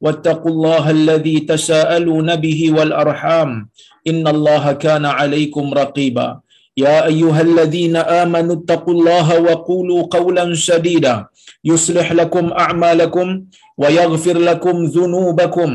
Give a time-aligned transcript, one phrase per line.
[0.00, 3.68] واتقوا الله الذي تساءلون به والأرحام.
[4.06, 6.40] إن الله كان عليكم رقيبا.
[6.76, 11.26] يا أيها الذين آمنوا اتقوا الله وقولوا قولا سديدا.
[11.64, 13.26] يصلح لكم أعمالكم
[13.78, 15.70] ويغفر لكم ذنوبكم.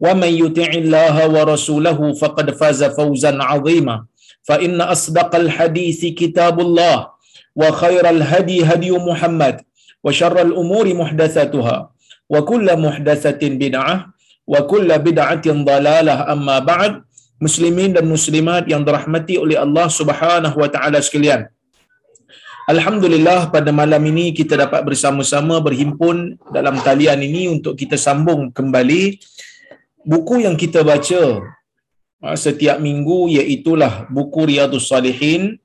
[0.00, 4.04] ومن يطع الله ورسوله فقد فاز فوزا عظيما.
[4.42, 6.96] فإن أصدق الحديث كتاب الله
[7.56, 9.60] وخير الهدي هدي محمد
[10.04, 11.97] وشر الأمور محدثاتها.
[12.28, 14.12] wa kullu muhdatsatin bid'ah
[14.52, 16.28] wa kullu bid'atin dalalah.
[16.32, 17.02] Amma ba'd
[17.40, 21.48] muslimin dan muslimat yang dirahmati oleh Allah Subhanahu wa taala sekalian.
[22.68, 29.16] Alhamdulillah pada malam ini kita dapat bersama-sama berhimpun dalam talian ini untuk kita sambung kembali
[30.04, 31.48] buku yang kita baca
[32.20, 35.56] ah, setiap minggu iaitulah buku Riyadus Salihin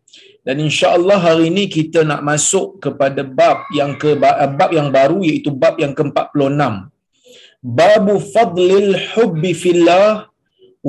[0.47, 4.11] dan insya-Allah hari ini kita nak masuk kepada bab yang ke
[4.59, 6.59] bab yang baru iaitu bab yang ke-46.
[7.79, 10.27] Babu fadlil hubbi fillah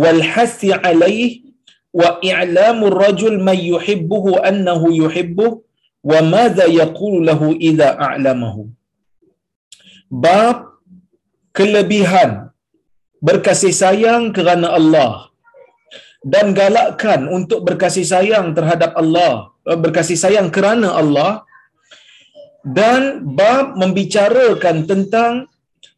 [0.02, 1.46] wal hathi alaih
[1.94, 5.62] wa i'lamu ar-rajul man yuhibbuhu annahu yuhibbuhu
[6.10, 8.74] wa madza yaqulu lahu idza a'lamahu.
[10.10, 10.82] Bab
[11.54, 12.50] kelebihan
[13.22, 15.30] berkasih sayang kerana Allah
[16.24, 21.44] dan galakkan untuk berkasih sayang terhadap Allah, berkasih sayang kerana Allah
[22.64, 25.32] dan bab membicarakan tentang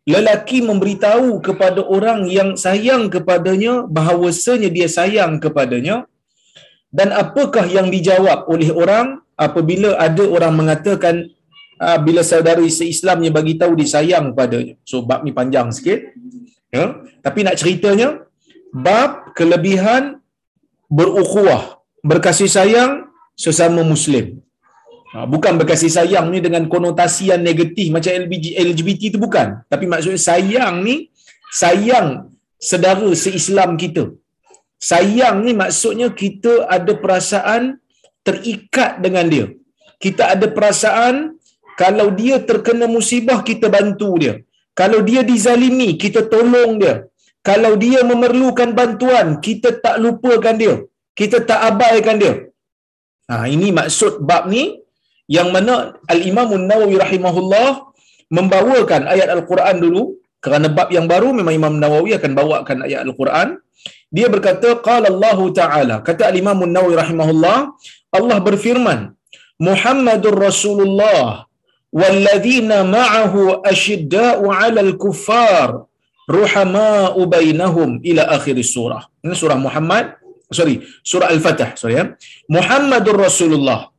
[0.03, 6.11] lelaki memberitahu kepada orang yang sayang kepadanya bahawasanya dia sayang kepadanya
[6.91, 11.31] dan apakah yang dijawab oleh orang apabila ada orang mengatakan
[11.79, 14.75] ah, bila saudari seislamnya bagi tahu dia sayang padanya.
[14.83, 16.03] So bab ni panjang sikit.
[16.75, 18.26] Ya, tapi nak ceritanya
[18.73, 20.23] bab kelebihan
[20.91, 22.93] berukhuwah, berkasih sayang
[23.45, 24.43] sesama muslim.
[25.15, 29.49] Ha, bukan berkasih sayang ni dengan konotasi yang negatif macam LGBT, LGBT tu bukan.
[29.73, 30.97] Tapi maksudnya sayang ni
[31.63, 32.09] sayang
[32.69, 34.05] sedara seislam kita.
[34.91, 37.63] Sayang ni maksudnya kita ada perasaan
[38.27, 39.47] terikat dengan dia.
[40.05, 41.15] Kita ada perasaan
[41.81, 44.35] kalau dia terkena musibah kita bantu dia.
[44.81, 46.97] Kalau dia dizalimi kita tolong dia.
[47.49, 50.75] Kalau dia memerlukan bantuan kita tak lupakan dia.
[51.19, 52.35] Kita tak abaikan dia.
[53.31, 54.65] Ha, ini maksud bab ni
[55.37, 55.75] yang mana
[56.15, 57.69] Al-Imam Nawawi rahimahullah
[58.37, 60.03] membawakan ayat Al-Quran dulu
[60.45, 63.49] kerana bab yang baru memang Imam Nawawi akan bawakan ayat Al-Quran
[64.17, 67.59] dia berkata qala Allah taala kata Al-Imam Nawawi rahimahullah
[68.19, 69.01] Allah berfirman
[69.69, 71.51] Muhammadur Rasulullah
[72.01, 75.91] walladzina ma'ahu ashidda'u 'alal kuffar
[76.27, 80.19] ruhama'u bainahum ila akhir surah ini surah Muhammad
[80.51, 82.05] sorry surah Al-Fatih sorry ya
[82.51, 83.95] Muhammadur Rasulullah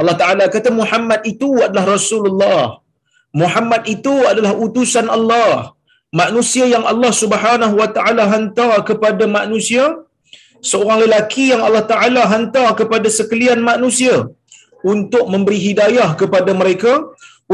[0.00, 2.62] Allah Ta'ala kata Muhammad itu adalah Rasulullah.
[3.42, 5.76] Muhammad itu adalah utusan Allah.
[6.22, 9.84] Manusia yang Allah Subhanahu Wa Ta'ala hantar kepada manusia.
[10.70, 14.16] Seorang lelaki yang Allah Ta'ala hantar kepada sekalian manusia.
[14.94, 16.92] Untuk memberi hidayah kepada mereka.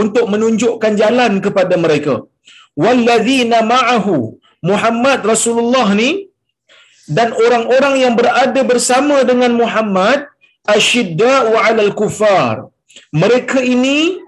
[0.03, 2.15] Untuk menunjukkan jalan kepada mereka.
[2.85, 4.17] Walladzina ma'ahu.
[4.71, 6.11] Muhammad Rasulullah ni.
[7.17, 10.29] Dan orang-orang yang berada bersama dengan Muhammad
[10.77, 12.69] asyidda'u 'alal kufar.
[13.23, 14.21] Mereka ini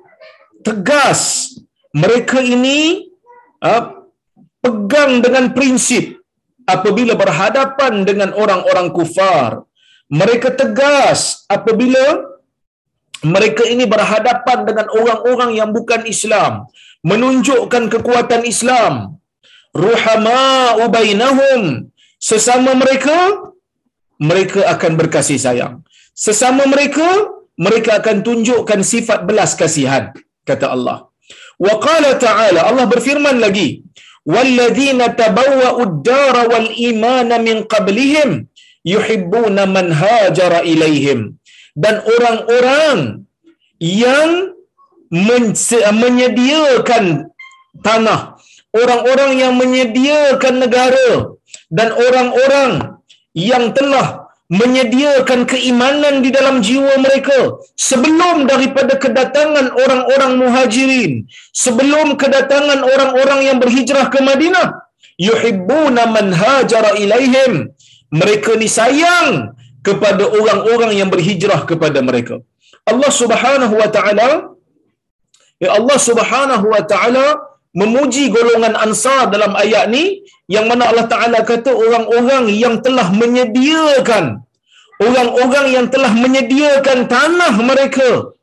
[0.67, 1.21] tegas.
[2.03, 3.11] Mereka ini
[3.69, 3.85] uh,
[4.65, 6.21] pegang dengan prinsip
[6.75, 9.51] apabila berhadapan dengan orang-orang kufar.
[10.11, 12.05] Mereka tegas apabila
[13.21, 16.65] mereka ini berhadapan dengan orang-orang yang bukan Islam,
[17.07, 18.95] menunjukkan kekuatan Islam.
[19.85, 21.63] Ruhama'u bainahum.
[22.21, 23.17] Sesama mereka
[24.29, 25.75] mereka akan berkasih sayang
[26.27, 27.09] sesama mereka
[27.67, 30.05] mereka akan tunjukkan sifat belas kasihan
[30.49, 30.99] kata Allah
[31.67, 33.69] wa qala ta'ala Allah berfirman lagi
[34.35, 38.31] walladzina tabawwa'u ad-dara wal imana min qablihim
[38.93, 41.21] yuhibbuna man hajara ilaihim
[41.83, 42.99] dan orang-orang
[43.81, 44.31] yang
[45.11, 47.05] menyediakan
[47.83, 48.39] tanah
[48.75, 51.35] orang-orang yang menyediakan negara
[51.71, 52.99] dan orang-orang
[53.35, 61.13] yang telah menyediakan keimanan di dalam jiwa mereka sebelum daripada kedatangan orang-orang muhajirin
[61.55, 64.91] sebelum kedatangan orang-orang yang berhijrah ke Madinah.
[65.21, 67.71] Yuhibbuna man hajara ilaihim.
[68.11, 69.55] Mereka ni sayang
[69.87, 72.43] kepada orang-orang yang berhijrah kepada mereka.
[72.91, 74.50] Allah Subhanahu wa taala
[75.63, 77.27] ya Allah Subhanahu wa taala
[77.81, 84.43] memuji golongan ansar dalam ayat ni yang mana Allah Taala kata orang-orang yang telah menyediakan
[84.99, 88.35] orang-orang yang telah menyediakan tanah mereka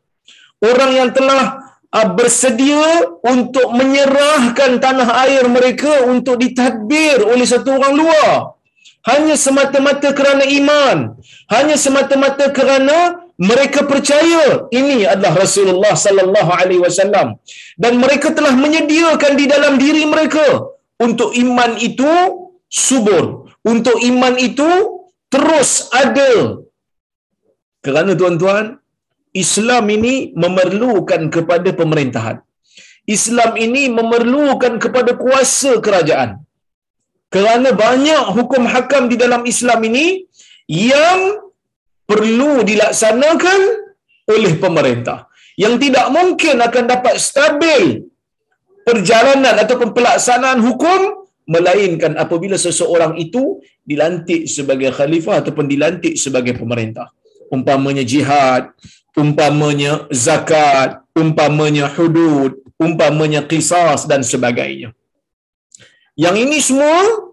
[0.64, 7.94] orang yang telah uh, bersedia untuk menyerahkan tanah air mereka untuk ditadbir oleh satu orang
[7.94, 8.31] luar.
[9.08, 11.16] Hanya semata-mata kerana iman
[11.48, 17.38] hanya semata-mata kerana mereka percaya ini adalah Rasulullah sallallahu alaihi wasallam.
[17.78, 20.48] Dan mereka telah menyediakan di dalam diri mereka
[21.06, 22.12] untuk iman itu
[22.66, 23.45] subur.
[23.62, 24.69] Untuk iman itu
[25.30, 26.31] terus ada.
[27.86, 28.81] Kerana tuan-tuan
[29.44, 32.38] Islam ini memerlukan kepada pemerintahan.
[33.06, 36.42] Islam ini memerlukan kepada kuasa kerajaan.
[37.33, 40.25] Kerana banyak hukum hakam di dalam Islam ini
[40.66, 41.47] yang
[42.07, 43.59] perlu dilaksanakan
[44.31, 45.27] oleh pemerintah.
[45.59, 48.07] Yang tidak mungkin akan dapat stabil
[48.88, 57.12] perjalanan ataupun pelaksanaan hukum melainkan apabila seseorang itu dilantik sebagai khalifah ataupun dilantik sebagai pemerintah.
[57.51, 58.71] Umpamanya jihad
[59.18, 64.94] umpamanya zakat umpamanya hudud umpamanya qisas dan sebagainya.
[66.13, 67.27] Yang ini semua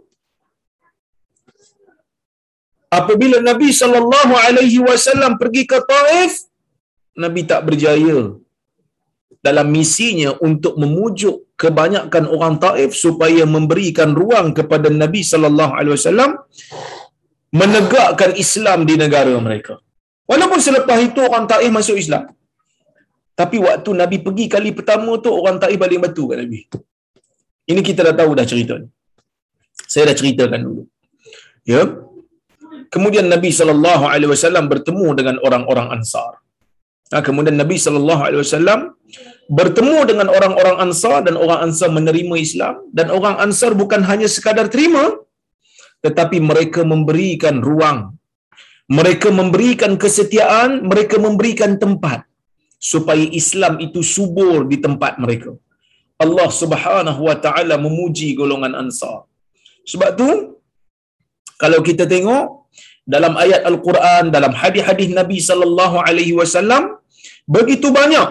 [2.99, 6.32] apabila Nabi sallallahu alaihi wasallam pergi ke Taif
[7.23, 8.19] Nabi tak berjaya
[9.46, 16.31] dalam misinya untuk memujuk kebanyakan orang Taif supaya memberikan ruang kepada Nabi sallallahu alaihi wasallam
[17.61, 19.75] menegakkan Islam di negara mereka.
[20.31, 22.25] Walaupun selepas itu orang Taif masuk Islam.
[23.41, 26.61] Tapi waktu Nabi pergi kali pertama tu orang Taif balik batu kat Nabi.
[27.70, 28.88] Ini kita dah tahu dah cerita ni.
[29.93, 30.82] Saya dah ceritakan dulu.
[31.73, 31.82] Ya.
[32.94, 36.32] Kemudian Nabi sallallahu alaihi wasallam bertemu dengan orang-orang Ansar.
[37.12, 38.81] Nah, kemudian Nabi sallallahu alaihi wasallam
[39.58, 44.67] bertemu dengan orang-orang Ansar dan orang Ansar menerima Islam dan orang Ansar bukan hanya sekadar
[44.75, 45.05] terima
[46.05, 47.99] tetapi mereka memberikan ruang.
[48.99, 52.29] Mereka memberikan kesetiaan mereka memberikan tempat
[52.93, 55.52] supaya Islam itu subur di tempat mereka.
[56.25, 59.25] Allah Subhanahu wa taala memuji golongan Ansar.
[59.93, 60.29] Sebab tu
[61.62, 62.63] kalau kita tengok
[63.04, 66.96] dalam ayat Al-Quran, dalam hadis-hadis Nabi sallallahu alaihi wasallam
[67.44, 68.28] begitu banyak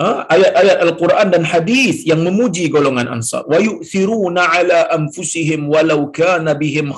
[0.00, 3.42] ha, ayat-ayat Al-Quran dan hadis yang memuji golongan Ansar.
[3.52, 6.92] Wa yu'thiruna ala anfusihim walau kana bihim.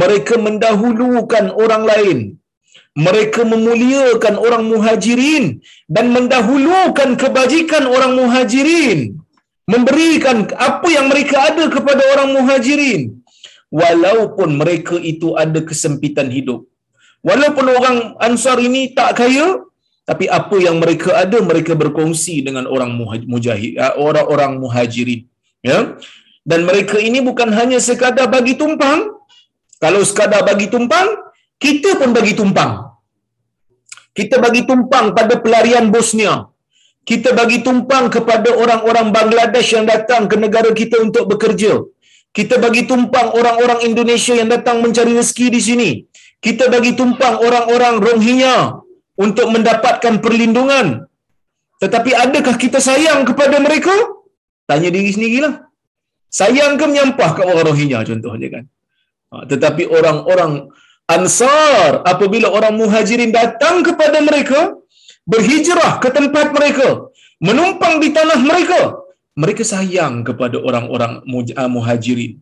[0.00, 2.18] Mereka mendahulukan orang lain.
[3.06, 5.60] Mereka memuliakan orang muhajirin
[5.94, 9.20] dan mendahulukan kebajikan orang muhajirin.
[9.72, 13.15] Memberikan apa yang mereka ada kepada orang muhajirin
[13.70, 16.66] walaupun mereka itu ada kesempitan hidup.
[17.26, 19.66] Walaupun orang Ansar ini tak kaya,
[20.06, 22.94] tapi apa yang mereka ada mereka berkongsi dengan orang
[23.26, 25.26] mujahid, ah, orang-orang muhajirin.
[25.66, 25.98] Ya.
[26.46, 29.10] Dan mereka ini bukan hanya sekadar bagi tumpang.
[29.82, 31.18] Kalau sekadar bagi tumpang,
[31.58, 32.86] kita pun bagi tumpang.
[34.14, 36.46] Kita bagi tumpang pada pelarian Bosnia.
[37.02, 41.82] Kita bagi tumpang kepada orang-orang Bangladesh yang datang ke negara kita untuk bekerja
[42.36, 45.90] kita bagi tumpang orang-orang Indonesia yang datang mencari rezeki di sini.
[46.36, 48.56] Kita bagi tumpang orang-orang Rohingya
[49.16, 51.08] untuk mendapatkan perlindungan.
[51.80, 53.92] Tetapi adakah kita sayang kepada mereka?
[54.68, 55.64] Tanya diri sendirilah.
[56.28, 58.64] Sayang ke menyampah ke orang Rohingya contohnya kan?
[59.32, 60.68] Ha, tetapi orang-orang
[61.06, 64.74] Ansar apabila orang Muhajirin datang kepada mereka,
[65.24, 69.05] berhijrah ke tempat mereka, menumpang di tanah mereka,
[69.42, 71.12] mereka sayang kepada orang-orang
[71.60, 72.32] ah, muhajirin.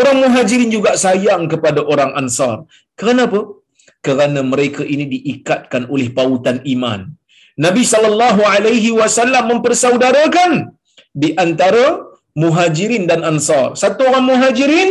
[0.00, 2.56] Orang muhajirin juga sayang kepada orang ansar.
[3.02, 3.40] Kenapa?
[4.06, 7.00] Kerana mereka ini diikatkan oleh pautan iman.
[7.66, 10.52] Nabi sallallahu alaihi wasallam mempersaudarakan
[11.22, 11.86] di antara
[12.42, 13.66] muhajirin dan ansar.
[13.82, 14.90] Satu orang muhajirin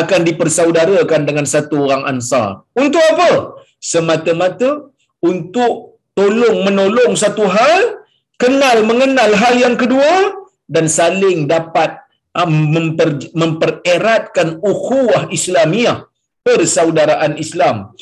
[0.00, 2.66] akan dipersaudarakan dengan satu orang ansar.
[2.84, 3.30] Untuk apa?
[3.78, 4.90] Semata-mata
[5.30, 8.02] untuk tolong menolong satu hal,
[8.42, 12.00] kenal mengenal hal yang kedua, dan saling dapat
[12.38, 16.08] uh, memper, mempereratkan ukhuwah Islamiah
[16.44, 17.92] persaudaraan Islam.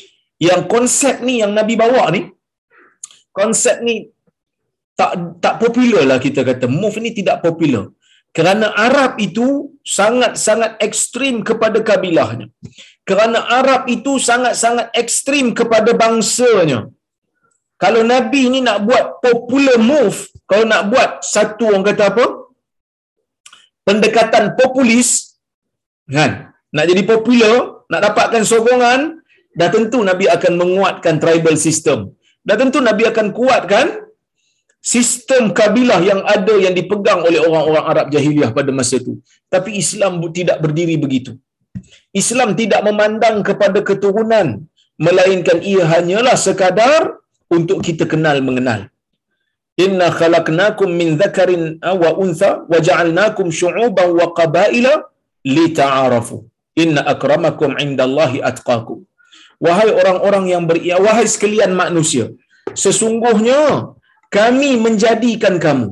[0.41, 2.27] Yang konsep ni yang Nabi bawa ni,
[3.31, 4.11] konsep ni
[4.99, 6.65] tak tak popular lah kita kata.
[6.67, 7.87] Move ni tidak popular.
[8.33, 12.49] Kerana Arab itu sangat-sangat ekstrim kepada kabilahnya.
[13.05, 16.89] Kerana Arab itu sangat-sangat ekstrim kepada bangsanya.
[17.77, 20.17] Kalau Nabi ni nak buat popular move,
[20.49, 22.25] kalau nak buat satu orang kata apa?
[23.83, 25.39] Pendekatan populis,
[26.07, 26.55] kan?
[26.73, 28.99] Nak jadi popular, nak dapatkan sokongan,
[29.59, 32.15] dah tentu Nabi akan menguatkan tribal system.
[32.47, 34.03] Dah tentu Nabi akan kuatkan
[34.83, 39.13] sistem kabilah yang ada yang dipegang oleh orang-orang Arab jahiliah pada masa itu.
[39.47, 41.39] Tapi Islam tidak berdiri begitu.
[42.21, 44.47] Islam tidak memandang kepada keturunan
[44.99, 47.17] melainkan ia hanyalah sekadar
[47.49, 48.92] untuk kita kenal mengenal.
[49.85, 54.93] Inna khalaqnakum min dhakarin wa untha wa ja'alnakum syu'uban wa qabaila
[55.55, 56.37] lita'arafu.
[56.83, 58.99] Inna akramakum 'indallahi atqakum.
[59.65, 62.25] Wahai orang-orang yang beriman, wahai sekalian manusia,
[62.83, 63.59] sesungguhnya
[64.37, 65.87] kami menjadikan kamu.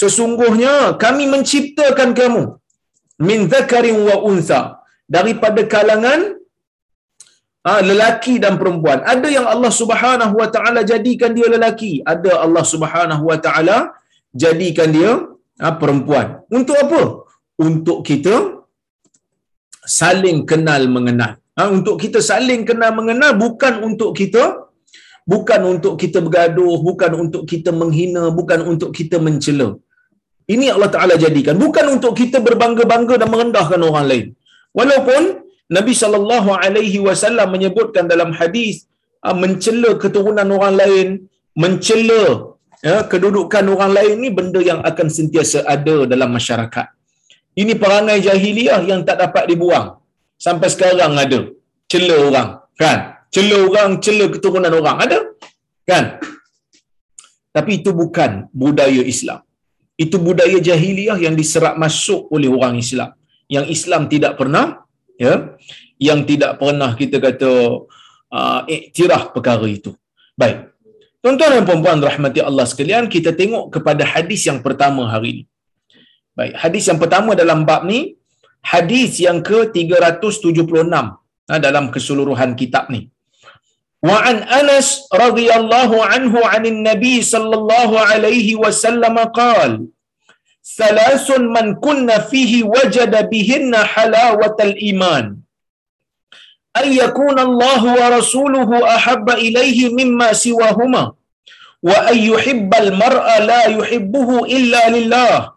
[0.00, 2.42] Sesungguhnya kami menciptakan kamu
[3.28, 4.82] min dhakarin wa untha
[5.16, 6.34] daripada kalangan
[7.66, 8.98] ha, lelaki dan perempuan.
[9.12, 13.78] Ada yang Allah Subhanahu wa taala jadikan dia lelaki, ada Allah Subhanahu wa taala
[14.44, 15.12] jadikan dia
[15.62, 16.26] ha, perempuan.
[16.58, 17.02] Untuk apa?
[17.68, 18.34] Untuk kita
[20.00, 21.32] saling kenal mengenal.
[21.58, 24.44] Ha, untuk kita saling kenal mengenal bukan untuk kita
[25.32, 29.68] bukan untuk kita bergaduh, bukan untuk kita menghina, bukan untuk kita mencela.
[30.54, 34.26] Ini Allah Taala jadikan bukan untuk kita berbangga-bangga dan merendahkan orang lain.
[34.76, 35.22] Walaupun
[35.76, 38.74] Nabi sallallahu alaihi wasallam menyebutkan dalam hadis
[39.26, 41.08] ah, mencela keturunan orang lain,
[41.62, 42.22] mencela
[42.88, 46.86] ya, kedudukan orang lain ni benda yang akan sentiasa ada dalam masyarakat.
[47.62, 49.88] Ini perangai jahiliah yang tak dapat dibuang.
[50.44, 51.40] Sampai sekarang ada.
[51.90, 52.48] Cela orang.
[52.82, 52.98] Kan?
[53.34, 54.96] Cela orang, cela keturunan orang.
[55.06, 55.18] Ada?
[55.90, 56.04] Kan?
[57.54, 59.40] Tapi itu bukan budaya Islam.
[59.94, 63.14] Itu budaya jahiliah yang diserap masuk oleh orang Islam.
[63.46, 64.83] Yang Islam tidak pernah
[65.20, 65.34] ya
[65.98, 67.50] yang tidak pernah kita kata
[68.38, 69.92] uh, iktiraf perkara itu.
[70.34, 70.74] Baik.
[71.24, 75.44] Tuan-tuan dan puan-puan rahmati Allah sekalian, kita tengok kepada hadis yang pertama hari ini.
[76.36, 78.18] Baik, hadis yang pertama dalam bab ni
[78.72, 80.92] hadis yang ke-376
[81.48, 83.08] ha, dalam keseluruhan kitab ni.
[84.04, 84.88] Wa an Anas
[85.22, 89.80] radhiyallahu anhu 'anil Nabi sallallahu alaihi wasallam qala
[90.64, 95.36] ثلاث من كن فيه وجد بهن حلاوة الإيمان.
[96.76, 101.12] أن يكون الله ورسوله أحب إليه مما سواهما
[101.82, 105.52] وأن يحب المرء لا يحبه إلا لله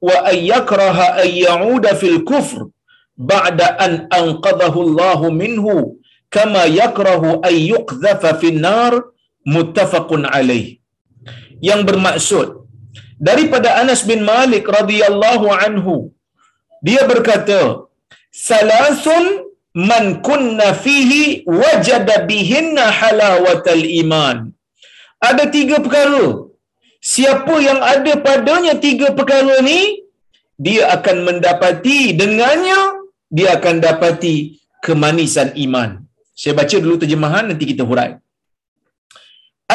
[0.00, 2.68] وأن يكره أن يعود في الكفر
[3.16, 5.94] بعد أن أنقذه الله منه
[6.30, 9.04] كما يكره أن يقذف في النار
[9.46, 10.80] متفق عليه.
[11.60, 12.59] Yang bermaksud
[13.28, 15.96] daripada Anas bin Malik radhiyallahu anhu
[16.88, 17.60] dia berkata
[18.48, 19.24] salasun
[19.88, 21.24] man kunna fihi
[21.62, 24.36] wajada bihinna halawatal iman.
[25.28, 26.26] Ada tiga perkara.
[27.12, 29.80] Siapa yang ada padanya tiga perkara ni
[30.66, 32.80] dia akan mendapati dengannya
[33.36, 34.36] dia akan dapati
[34.84, 35.90] kemanisan iman.
[36.40, 38.10] Saya baca dulu terjemahan nanti kita hurai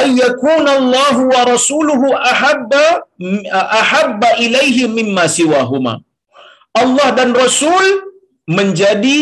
[0.02, 2.86] ayyakuna Allah wa rasuluhu ahabba
[3.82, 5.94] ahabba ilaihi mimma siwahuma
[6.82, 7.86] Allah dan Rasul
[8.58, 9.20] menjadi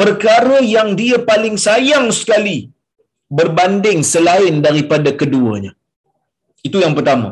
[0.00, 2.58] perkara yang dia paling sayang sekali
[3.38, 5.72] berbanding selain daripada keduanya.
[6.68, 7.28] Itu yang pertama.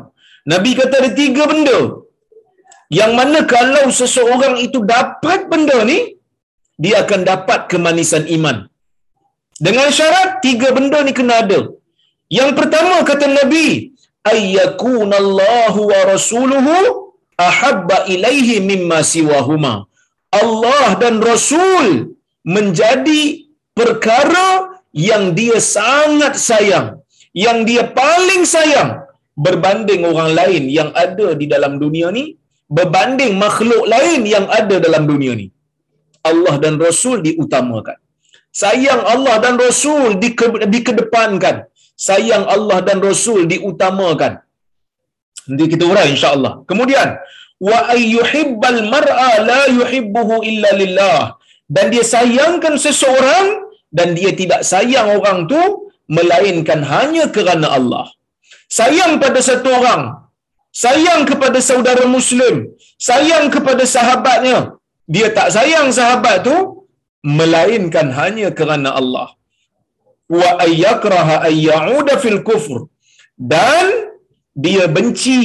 [0.52, 1.78] Nabi kata ada tiga benda.
[2.98, 5.98] Yang mana kalau seseorang itu dapat benda ni,
[6.82, 8.56] dia akan dapat kemanisan iman.
[9.66, 11.60] Dengan syarat tiga benda ni kena ada.
[12.38, 13.68] Yang pertama kata Nabi,
[14.32, 16.76] ayyakunallahu wa rasuluhu
[17.46, 19.74] ahabba ilaihi mimma siwahuma.
[20.40, 21.86] Allah dan Rasul
[22.56, 23.22] menjadi
[23.78, 24.48] perkara
[25.08, 26.88] yang dia sangat sayang,
[27.44, 28.90] yang dia paling sayang
[29.46, 32.24] berbanding orang lain yang ada di dalam dunia ni,
[32.78, 35.48] berbanding makhluk lain yang ada dalam dunia ni.
[36.30, 37.98] Allah dan Rasul diutamakan.
[38.62, 40.18] Sayang Allah dan Rasul
[40.74, 41.69] dikedepankan
[42.08, 44.32] sayang Allah dan Rasul diutamakan.
[45.48, 46.52] Nanti kita urai insya-Allah.
[46.70, 47.08] Kemudian
[47.68, 51.20] wa ayyuhibbal mar'a la yuhibbuhu illa lillah.
[51.74, 53.46] Dan dia sayangkan seseorang
[53.98, 55.60] dan dia tidak sayang orang tu
[56.16, 58.06] melainkan hanya kerana Allah.
[58.78, 60.02] Sayang pada satu orang,
[60.84, 62.54] sayang kepada saudara muslim,
[63.08, 64.58] sayang kepada sahabatnya,
[65.14, 66.56] dia tak sayang sahabat tu
[67.38, 69.28] melainkan hanya kerana Allah
[70.38, 72.80] wa ayyakraha ayyauda fil kufr.
[73.52, 73.86] Dan
[74.64, 75.44] dia benci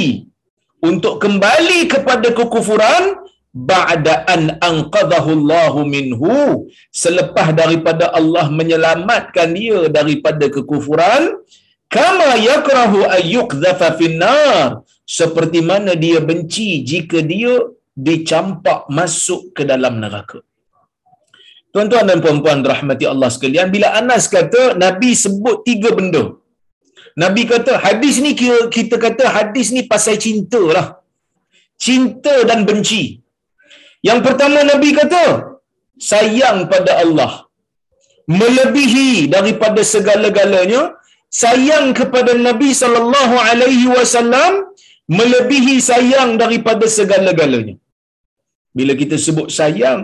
[0.90, 3.04] untuk kembali kepada kekufuran
[3.72, 6.34] ba'da an anqadhahu Allahu minhu.
[7.04, 11.24] Selepas daripada Allah menyelamatkan dia daripada kekufuran
[11.98, 14.84] kama yakrahu ayyukdhafa finnar.
[15.20, 17.56] Seperti mana dia benci jika dia
[18.08, 20.40] dicampak masuk ke dalam neraka
[21.76, 26.24] Tuan-tuan dan puan-puan rahmati Allah sekalian, bila Anas kata Nabi sebut tiga benda.
[27.24, 28.32] Nabi kata hadis ni
[28.76, 30.88] kita kata hadis ni pasal cinta lah.
[31.86, 33.04] Cinta dan benci.
[34.08, 35.24] Yang pertama Nabi kata
[36.12, 37.32] sayang pada Allah.
[38.40, 40.82] Melebihi daripada segala-galanya
[41.44, 44.54] sayang kepada Nabi sallallahu alaihi wasallam
[45.20, 47.76] melebihi sayang daripada segala-galanya.
[48.78, 50.02] Bila kita sebut sayang,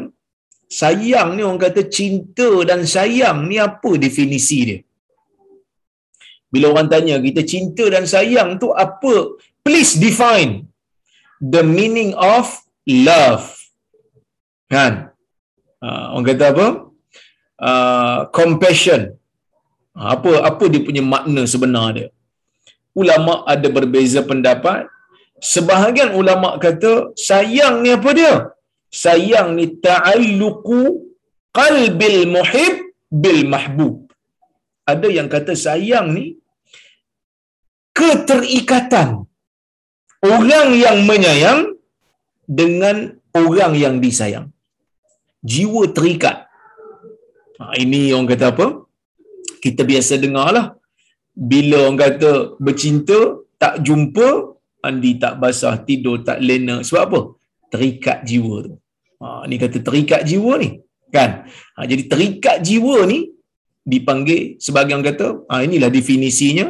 [0.79, 4.79] sayang ni orang kata cinta dan sayang ni apa definisi dia?
[6.51, 9.13] Bila orang tanya kita cinta dan sayang tu apa?
[9.65, 10.51] Please define
[11.53, 12.45] the meaning of
[13.07, 13.45] love.
[14.73, 14.93] Kan?
[15.83, 16.67] Uh, orang kata apa?
[17.69, 19.01] Uh, compassion.
[20.13, 22.09] Apa apa dia punya makna sebenar dia?
[23.01, 24.87] Ulama ada berbeza pendapat.
[25.53, 26.91] Sebahagian ulama kata
[27.27, 28.33] sayang ni apa dia?
[28.91, 30.81] Sayang ni ta'alluqu
[31.59, 32.75] qalbil muhib
[33.23, 33.95] bil mahbub.
[34.91, 36.25] Ada yang kata sayang ni
[37.99, 39.09] keterikatan
[40.31, 41.59] orang yang menyayang
[42.59, 42.97] dengan
[43.41, 44.47] orang yang disayang.
[45.51, 46.37] Jiwa terikat.
[47.59, 48.67] Ha, ini orang kata apa?
[49.63, 50.65] Kita biasa dengar lah.
[51.51, 52.31] Bila orang kata
[52.65, 53.19] bercinta,
[53.61, 54.27] tak jumpa,
[54.83, 56.75] mandi tak basah, tidur tak lena.
[56.87, 57.21] Sebab apa?
[57.71, 58.73] Terikat jiwa tu.
[59.21, 60.69] Ha, ni kata terikat jiwa ni.
[61.15, 61.47] Kan?
[61.75, 63.19] Ha, jadi terikat jiwa ni
[63.91, 66.65] dipanggil sebagai orang kata, ha, inilah definisinya,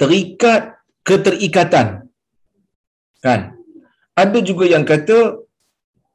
[0.00, 0.76] terikat
[1.08, 1.86] keterikatan.
[3.24, 3.40] Kan?
[4.14, 5.18] Ada juga yang kata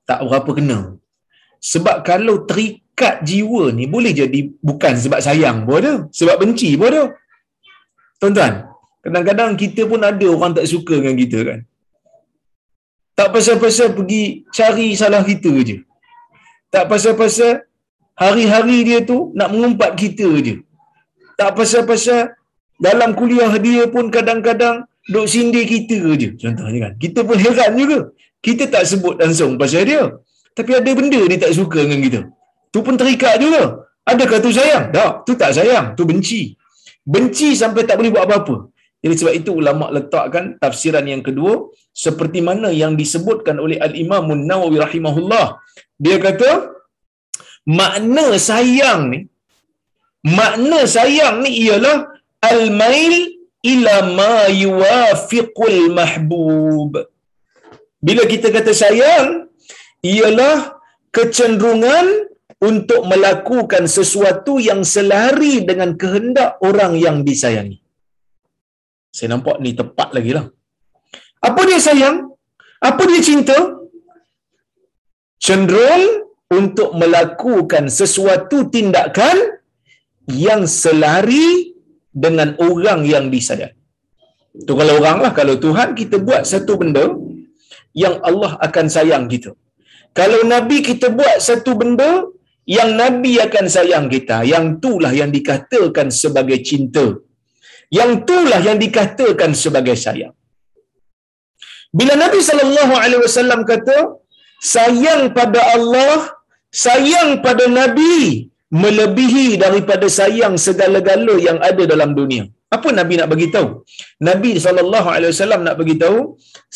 [0.09, 0.79] tak berapa kena.
[1.59, 5.93] Sebab kalau terikat jiwa ni boleh jadi bukan sebab sayang pun ada.
[6.19, 7.03] Sebab benci pun ada.
[8.19, 8.53] Tuan-tuan,
[9.03, 11.59] kadang-kadang kita pun ada orang tak suka dengan kita kan.
[13.19, 15.77] Tak pasal-pasal pergi cari salah kita je.
[16.71, 17.67] Tak pasal-pasal
[18.15, 20.55] hari-hari dia tu nak mengumpat kita je.
[21.35, 22.31] Tak pasal-pasal
[22.79, 26.29] dalam kuliah dia pun kadang-kadang duk sindir kita je.
[26.39, 26.93] Contohnya kan.
[27.03, 27.99] Kita pun heran juga.
[28.39, 30.03] Kita tak sebut langsung pasal dia.
[30.55, 32.21] Tapi ada benda dia tak suka dengan kita.
[32.71, 33.63] Tu pun terikat juga.
[34.07, 34.95] Adakah tu sayang?
[34.95, 35.27] Tak.
[35.27, 35.91] Tu tak sayang.
[35.99, 36.41] Tu benci.
[37.03, 38.71] Benci sampai tak boleh buat apa-apa.
[39.03, 41.71] Jadi sebab itu ulama letakkan tafsiran yang kedua
[42.05, 45.45] seperti mana yang disebutkan oleh Al-Imam Nawawi rahimahullah.
[46.03, 46.51] Dia kata
[47.79, 49.19] makna sayang ni
[50.39, 51.97] makna sayang ni ialah
[52.43, 53.15] al-mail
[53.71, 56.93] ila ma yuwafiqul mahbub.
[58.07, 59.47] Bila kita kata sayang
[60.03, 60.75] ialah
[61.15, 62.07] kecenderungan
[62.59, 67.79] untuk melakukan sesuatu yang selari dengan kehendak orang yang disayangi.
[69.15, 70.45] Saya nampak ni tepat lagi lah.
[71.47, 72.17] Apa dia sayang?
[72.89, 73.57] Apa dia cinta?
[75.45, 76.03] Cenderung
[76.59, 79.37] untuk melakukan sesuatu tindakan
[80.27, 81.49] yang selari
[82.23, 83.73] dengan orang yang disayang.
[84.61, 85.31] Itu kalau orang lah.
[85.39, 87.05] Kalau Tuhan kita buat satu benda
[88.03, 89.51] yang Allah akan sayang kita.
[90.19, 92.11] Kalau Nabi kita buat satu benda
[92.77, 94.37] yang Nabi akan sayang kita.
[94.53, 97.05] Yang itulah yang dikatakan sebagai cinta.
[97.97, 100.35] Yang itulah yang dikatakan sebagai sayang.
[101.99, 103.97] Bila Nabi sallallahu alaihi wasallam kata
[104.75, 106.17] sayang pada Allah,
[106.85, 108.17] sayang pada Nabi
[108.83, 112.45] melebihi daripada sayang segala-gala yang ada dalam dunia.
[112.75, 113.69] Apa Nabi nak bagi tahu?
[114.29, 116.19] Nabi sallallahu alaihi wasallam nak bagi tahu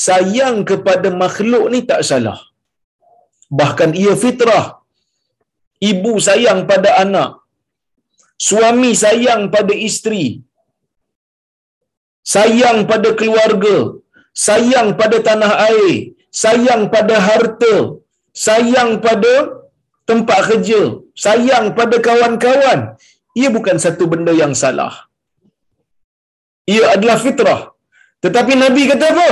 [0.07, 2.39] sayang kepada makhluk ni tak salah.
[3.59, 4.65] Bahkan ia fitrah.
[5.91, 7.31] Ibu sayang pada anak.
[8.47, 10.27] Suami sayang pada isteri.
[12.23, 13.99] Sayang pada keluarga,
[14.31, 17.75] sayang pada tanah air, sayang pada harta,
[18.31, 19.33] sayang pada
[20.09, 20.81] tempat kerja,
[21.25, 22.79] sayang pada kawan-kawan.
[23.39, 24.93] Ia bukan satu benda yang salah.
[26.73, 27.61] Ia adalah fitrah.
[28.23, 29.29] Tetapi Nabi kata apa?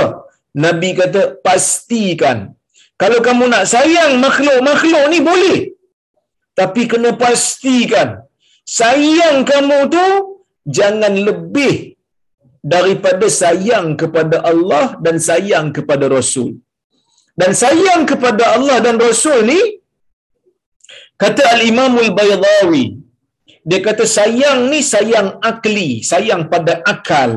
[0.64, 2.38] Nabi kata pastikan.
[3.00, 5.58] Kalau kamu nak sayang makhluk-makhluk ni boleh.
[6.52, 8.20] Tapi kena pastikan.
[8.68, 10.06] Sayang kamu tu
[10.76, 11.96] jangan lebih
[12.74, 16.50] daripada sayang kepada Allah dan sayang kepada Rasul.
[17.40, 19.60] Dan sayang kepada Allah dan Rasul ni
[21.22, 22.84] Kata Al-Imamul Baydawi,
[23.70, 27.32] dia kata sayang ni sayang akli, sayang pada akal.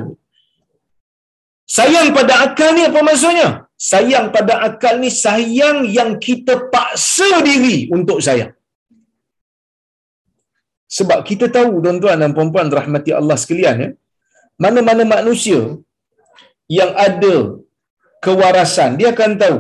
[1.78, 3.50] Sayang pada akal ni apa maksudnya?
[3.92, 8.54] Sayang pada akal ni sayang yang kita paksa diri untuk sayang.
[10.98, 13.90] Sebab kita tahu tuan-tuan dan puan-puan rahmati Allah sekalian ya,
[14.64, 15.62] mana-mana manusia
[16.78, 17.36] yang ada
[18.26, 19.58] kewarasan, dia akan tahu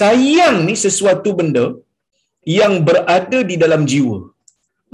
[0.00, 1.66] sayang ni sesuatu benda
[2.58, 4.18] yang berada di dalam jiwa.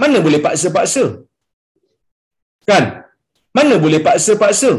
[0.01, 1.05] Mana boleh paksa-paksa?
[2.69, 2.85] Kan?
[3.57, 4.71] Mana boleh paksa-paksa?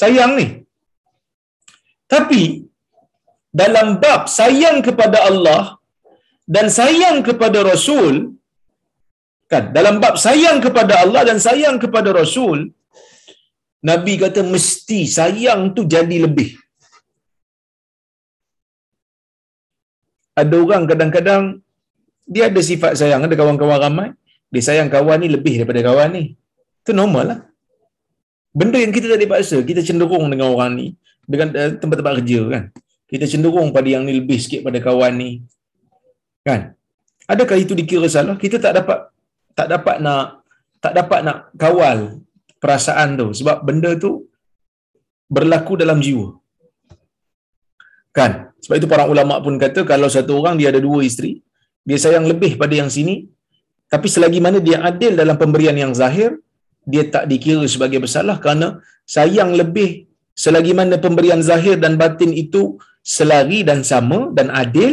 [0.00, 0.48] Sayang ni.
[2.12, 2.42] Tapi
[3.60, 5.62] dalam bab sayang kepada Allah
[6.54, 8.14] dan sayang kepada Rasul,
[9.52, 9.64] kan?
[9.76, 12.58] Dalam bab sayang kepada Allah dan sayang kepada Rasul,
[13.80, 16.52] Nabi kata mesti sayang tu jadi lebih.
[20.36, 21.42] Ada orang kadang-kadang
[22.28, 24.08] dia ada sifat sayang, ada kawan-kawan ramai,
[24.52, 26.24] dia sayang kawan ni lebih daripada kawan ni.
[26.84, 27.40] Itu normal lah.
[28.52, 30.86] Benda yang kita tak dipaksa, kita cenderung dengan orang ni,
[31.26, 32.62] dengan uh, tempat-tempat kerja kan.
[33.10, 35.30] Kita cenderung pada yang ni lebih sikit pada kawan ni.
[36.46, 36.78] Kan?
[37.26, 38.38] Adakah itu dikira salah?
[38.38, 39.10] Kita tak dapat
[39.54, 40.46] tak dapat nak
[40.78, 42.22] tak dapat nak kawal
[42.62, 44.12] perasaan tu sebab benda tu
[45.36, 46.26] berlaku dalam jiwa.
[48.18, 48.32] Kan?
[48.62, 51.32] Sebab itu para ulama pun kata kalau satu orang dia ada dua isteri,
[51.88, 53.14] dia sayang lebih pada yang sini,
[53.92, 56.30] tapi selagi mana dia adil dalam pemberian yang zahir,
[56.92, 58.66] dia tak dikira sebagai bersalah kerana
[59.16, 59.90] sayang lebih
[60.42, 62.62] selagi mana pemberian zahir dan batin itu
[63.14, 64.92] selari dan sama dan adil,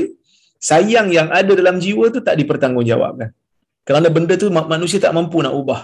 [0.69, 3.29] sayang yang ada dalam jiwa tu tak dipertanggungjawabkan.
[3.87, 5.81] Kerana benda tu manusia tak mampu nak ubah.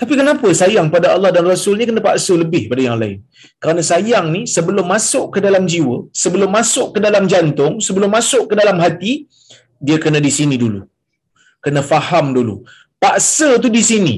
[0.00, 3.18] Tapi kenapa sayang pada Allah dan Rasul ni kena paksa lebih pada yang lain?
[3.62, 8.44] Kerana sayang ni sebelum masuk ke dalam jiwa, sebelum masuk ke dalam jantung, sebelum masuk
[8.50, 9.12] ke dalam hati,
[9.86, 10.80] dia kena di sini dulu.
[11.64, 12.56] Kena faham dulu.
[13.02, 14.16] Paksa tu di sini.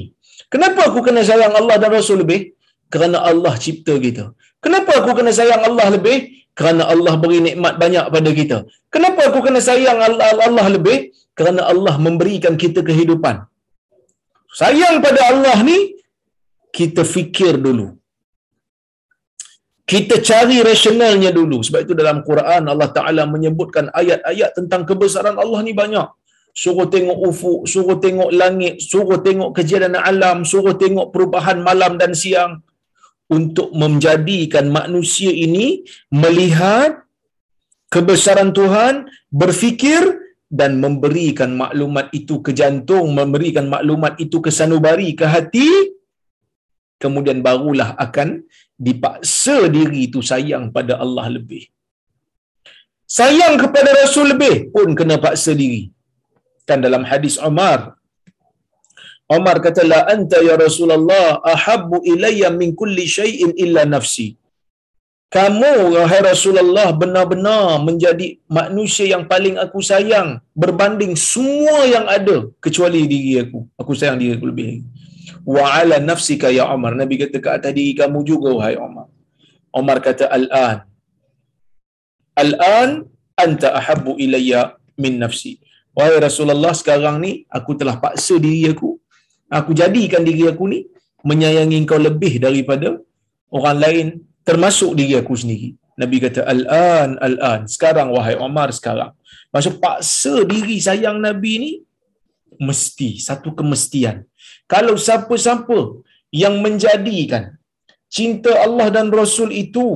[0.53, 2.41] Kenapa aku kena sayang Allah dan Rasul lebih?
[2.93, 4.25] Kerana Allah cipta kita.
[4.63, 6.17] Kenapa aku kena sayang Allah lebih?
[6.57, 8.57] Kerana Allah beri nikmat banyak pada kita.
[8.93, 11.11] Kenapa aku kena sayang Allah, Allah lebih?
[11.37, 13.43] Kerana Allah memberikan kita kehidupan.
[14.55, 15.99] Sayang pada Allah ni,
[16.71, 17.87] kita fikir dulu.
[19.91, 21.57] Kita cari rasionalnya dulu.
[21.65, 26.07] Sebab itu dalam Quran Allah Ta'ala menyebutkan ayat-ayat tentang kebesaran Allah ni banyak.
[26.55, 32.15] Suruh tengok ufuk, suruh tengok langit, suruh tengok kejadian alam, suruh tengok perubahan malam dan
[32.15, 32.63] siang.
[33.37, 37.05] Untuk menjadikan manusia ini melihat
[37.89, 40.24] kebesaran Tuhan, berfikir
[40.59, 45.69] dan memberikan maklumat itu ke jantung, memberikan maklumat itu ke sanubari, ke hati,
[47.03, 48.29] kemudian barulah akan
[48.85, 51.63] dipaksa diri itu sayang pada Allah lebih.
[53.17, 55.83] Sayang kepada Rasul lebih pun kena paksa diri.
[56.69, 57.79] Kan dalam hadis Umar,
[59.37, 64.27] Umar kata la anta ya Rasulullah ahabbu ilayya min kulli syai'in illa nafsi
[65.35, 73.03] kamu wahai Rasulullah benar-benar menjadi manusia yang paling aku sayang berbanding semua yang ada kecuali
[73.13, 73.59] diri aku.
[73.81, 74.87] Aku sayang diri aku lebih.
[75.55, 76.95] Wa ala nafsika ya Umar.
[77.01, 79.11] Nabi kata ke atas diri kamu juga wahai Umar.
[79.75, 80.87] Umar kata al-an.
[82.43, 82.89] Al-an
[83.35, 84.61] anta ahabbu ilayya
[85.03, 85.59] min nafsi.
[85.91, 88.95] Wahai Rasulullah sekarang ni aku telah paksa diri aku.
[89.51, 90.79] Aku jadikan diri aku ni
[91.27, 92.95] menyayangi kau lebih daripada
[93.51, 94.07] orang lain
[94.49, 95.69] termasuk diri aku sendiri.
[96.01, 97.61] Nabi kata al-an al-an.
[97.75, 99.11] Sekarang wahai Umar sekarang.
[99.53, 101.71] Maksud paksa diri sayang Nabi ni
[102.67, 104.17] mesti satu kemestian.
[104.73, 105.79] Kalau siapa-siapa
[106.43, 107.43] yang menjadikan
[108.17, 109.87] cinta Allah dan Rasul itu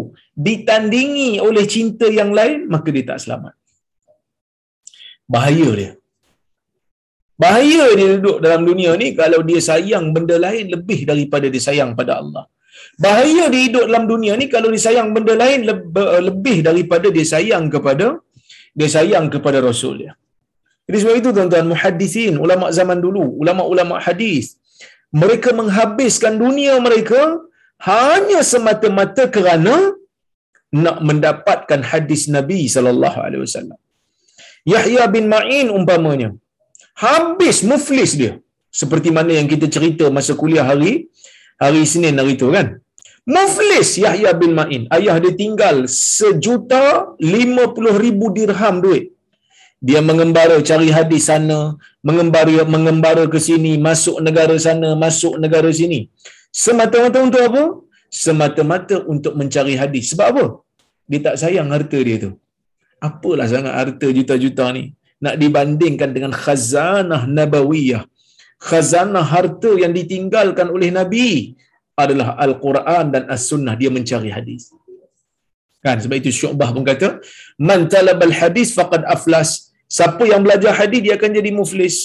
[0.48, 3.54] ditandingi oleh cinta yang lain, maka dia tak selamat.
[5.34, 5.92] Bahaya dia.
[7.42, 11.92] Bahaya dia duduk dalam dunia ni kalau dia sayang benda lain lebih daripada dia sayang
[12.00, 12.46] pada Allah.
[13.04, 15.60] Bahaya dia hidup dalam dunia ni kalau dia sayang benda lain
[16.30, 18.08] lebih daripada dia sayang kepada
[18.80, 20.14] dia sayang kepada Rasul dia.
[20.88, 24.46] Jadi sebab itu tuan-tuan muhaddisin, ulama zaman dulu, ulama-ulama hadis,
[25.22, 27.22] mereka menghabiskan dunia mereka
[27.92, 29.76] hanya semata-mata kerana
[30.84, 33.80] nak mendapatkan hadis Nabi sallallahu alaihi wasallam.
[34.74, 36.30] Yahya bin Ma'in umpamanya
[37.06, 38.34] habis muflis dia
[38.82, 40.94] seperti mana yang kita cerita masa kuliah hari
[41.64, 42.68] hari Isnin hari itu kan.
[43.36, 44.84] Muflis Yahya bin Ma'in.
[44.96, 45.76] Ayah dia tinggal
[46.18, 46.84] sejuta
[47.36, 49.06] lima puluh ribu dirham duit.
[49.88, 51.60] Dia mengembara cari hadis sana,
[52.08, 56.00] mengembara mengembara ke sini, masuk negara sana, masuk negara sini.
[56.64, 57.64] Semata-mata untuk apa?
[58.24, 60.06] Semata-mata untuk mencari hadis.
[60.12, 60.46] Sebab apa?
[61.10, 62.32] Dia tak sayang harta dia tu.
[63.08, 64.84] Apalah sangat harta juta-juta ni.
[65.24, 68.04] nak dibandingkan dengan khazanah nabawiyah
[68.68, 71.28] khazanah harta yang ditinggalkan oleh nabi
[72.04, 73.74] adalah al-Quran dan as-sunnah.
[73.82, 74.64] Dia mencari hadis.
[75.86, 75.98] Kan?
[76.04, 77.10] Sebab itu syu'bah pun kata
[77.70, 79.50] man talabal hadis faqad aflas.
[79.98, 81.98] Siapa yang belajar hadis dia akan jadi muflis.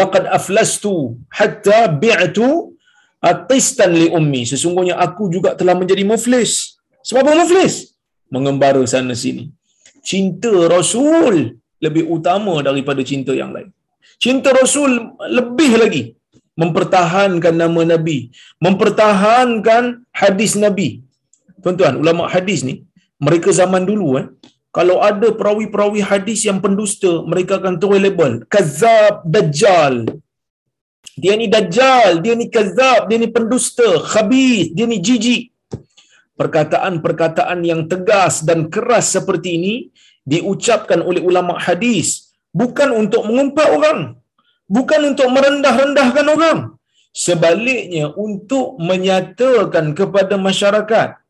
[0.00, 0.94] Laqad aflastu
[1.38, 2.48] hatta bi'tu
[3.30, 4.42] atistan li ummi.
[4.52, 6.80] Sesungguhnya aku juga telah menjadi muflis.
[7.08, 7.74] Sebab apa muflis?
[8.34, 9.44] Mengembara sana sini.
[10.10, 11.36] Cinta rasul
[11.84, 13.70] lebih utama daripada cinta yang lain
[14.24, 14.90] cinta rasul
[15.38, 16.02] lebih lagi
[16.60, 18.18] mempertahankan nama nabi
[18.64, 20.88] mempertahankan hadis nabi.
[21.62, 22.74] Tuan-tuan ulama hadis ni
[23.26, 24.26] mereka zaman dulu eh
[24.72, 29.94] kalau ada perawi-perawi hadis yang pendusta mereka akan terus label kazab dajjal.
[31.22, 35.52] Dia ni dajjal dia ni kazab dia ni pendusta khabis dia ni jijik.
[36.40, 39.74] Perkataan-perkataan yang tegas dan keras seperti ini
[40.24, 44.00] diucapkan oleh ulama hadis bukan untuk mengumpat orang.
[44.68, 46.58] Bukan untuk merendah-rendahkan orang.
[47.12, 51.20] Sebaliknya untuk menyatakan kepada masyarakat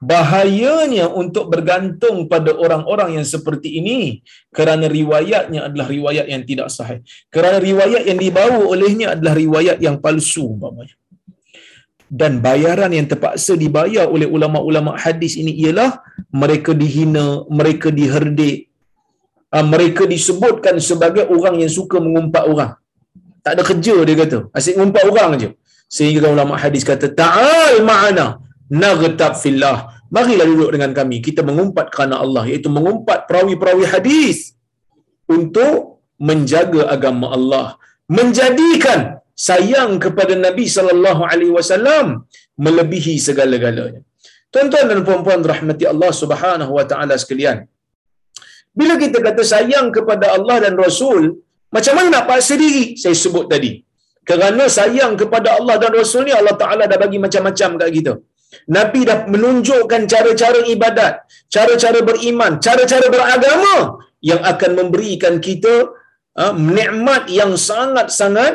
[0.00, 7.04] bahayanya untuk bergantung pada orang-orang yang seperti ini kerana riwayatnya adalah riwayat yang tidak sahih.
[7.28, 10.96] Kerana riwayat yang dibawa olehnya adalah riwayat yang palsu umpamanya.
[12.10, 18.69] Dan bayaran yang terpaksa dibayar oleh ulama-ulama hadis ini ialah mereka dihina, mereka diherdik,
[19.58, 22.72] mereka disebutkan sebagai orang yang suka mengumpat orang.
[23.44, 25.48] Tak ada kerja dia kata, asyik mengumpat orang aja.
[25.96, 28.26] Sehingga ulama hadis kata, "Ta'al ma'ana
[28.70, 29.78] naghtab fillah."
[30.16, 34.38] Marilah duduk dengan kami, kita mengumpat kerana Allah, iaitu mengumpat perawi-perawi hadis
[35.36, 37.66] untuk menjaga agama Allah,
[38.18, 39.00] menjadikan
[39.48, 42.06] sayang kepada Nabi sallallahu alaihi wasallam
[42.66, 44.02] melebihi segala-galanya.
[44.52, 47.58] Tuan-tuan dan puan-puan rahmati Allah Subhanahu wa taala sekalian.
[48.78, 51.22] Bila kita kata sayang kepada Allah dan Rasul,
[51.74, 52.84] macam mana nak paksa diri?
[53.02, 53.72] Saya sebut tadi.
[54.30, 58.12] Kerana sayang kepada Allah dan Rasul ni Allah Taala dah bagi macam-macam kat kita.
[58.76, 61.14] Nabi dah menunjukkan cara-cara ibadat,
[61.54, 63.76] cara-cara beriman, cara-cara beragama
[64.30, 65.74] yang akan memberikan kita
[66.42, 68.54] uh, nikmat yang sangat-sangat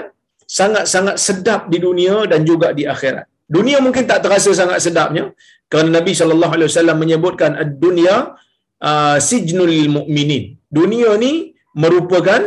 [0.57, 3.25] sangat-sangat sedap di dunia dan juga di akhirat.
[3.55, 5.23] Dunia mungkin tak terasa sangat sedapnya
[5.71, 8.15] kerana Nabi sallallahu alaihi wasallam menyebutkan ad-dunya
[8.81, 10.59] uh, sijnul mu'minin.
[10.67, 12.41] Dunia ni merupakan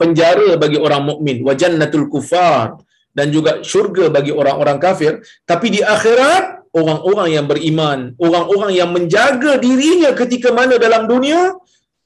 [0.00, 2.78] penjara bagi orang mukmin, wa jannatul kufar
[3.12, 9.58] dan juga syurga bagi orang-orang kafir, tapi di akhirat orang-orang yang beriman, orang-orang yang menjaga
[9.58, 11.56] dirinya ketika mana dalam dunia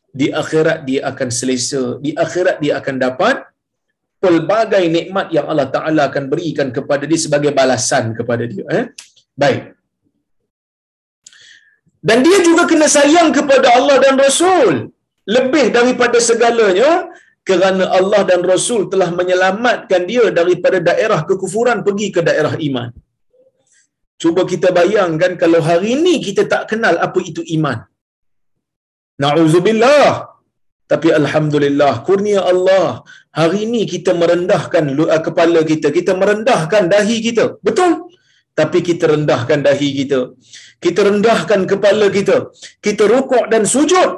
[0.09, 3.45] di akhirat dia akan selesa, di akhirat dia akan dapat
[4.23, 8.85] pelbagai nikmat yang Allah Taala akan berikan kepada dia sebagai balasan kepada dia eh?
[9.35, 9.82] Baik
[12.09, 14.91] dan dia juga kena sayang kepada Allah dan Rasul
[15.37, 16.91] lebih daripada segalanya
[17.49, 22.91] kerana Allah dan Rasul telah menyelamatkan dia daripada daerah kekufuran pergi ke daerah iman.
[24.23, 27.79] Cuba kita bayangkan kalau hari ini kita tak kenal apa itu iman.
[29.23, 30.31] Na'udzubillah.
[30.93, 33.03] Tapi Alhamdulillah, kurnia Allah.
[33.41, 35.89] Hari ini kita merendahkan uh, kepala kita.
[35.99, 37.45] Kita merendahkan dahi kita.
[37.67, 37.93] Betul?
[38.61, 40.21] Tapi kita rendahkan dahi kita.
[40.85, 42.37] Kita rendahkan kepala kita.
[42.87, 44.11] Kita rukuk dan sujud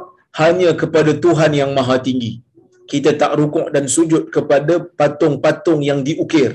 [0.43, 2.33] hanya kepada Tuhan yang maha tinggi.
[2.93, 6.51] Kita tak rukuk dan sujud kepada patung-patung yang diukir.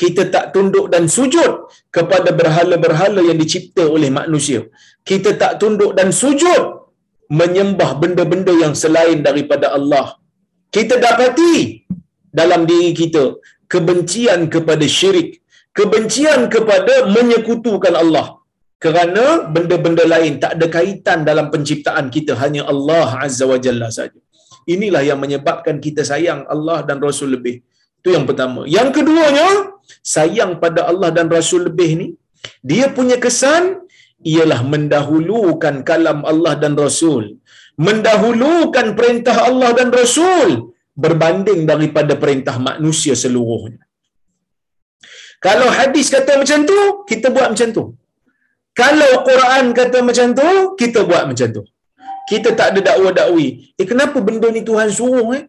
[0.00, 4.60] Kita tak tunduk dan sujud kepada berhala-berhala yang dicipta oleh manusia.
[5.10, 6.62] Kita tak tunduk dan sujud
[7.40, 10.06] menyembah benda-benda yang selain daripada Allah.
[10.74, 11.86] Kita dapati
[12.40, 13.24] dalam diri kita
[13.72, 15.43] kebencian kepada syirik,
[15.78, 18.26] kebencian kepada menyekutukan Allah.
[18.84, 24.20] Kerana benda-benda lain tak ada kaitan dalam penciptaan kita, hanya Allah Azza wa Jalla saja.
[24.74, 27.56] Inilah yang menyebabkan kita sayang Allah dan Rasul lebih.
[28.00, 28.60] Itu yang pertama.
[28.76, 29.48] Yang keduanya,
[30.14, 32.08] sayang pada Allah dan Rasul lebih ni,
[32.70, 33.64] dia punya kesan
[34.32, 37.24] ialah mendahulukan kalam Allah dan Rasul.
[37.86, 40.72] Mendahulukan perintah Allah dan Rasul
[41.04, 43.83] berbanding daripada perintah manusia seluruhnya.
[45.46, 46.78] Kalau hadis kata macam tu,
[47.10, 47.84] kita buat macam tu.
[48.80, 50.48] Kalau Quran kata macam tu,
[50.80, 51.62] kita buat macam tu.
[52.30, 53.46] Kita tak ada dakwa-dakwi.
[53.80, 55.44] Eh kenapa benda ni Tuhan suruh eh?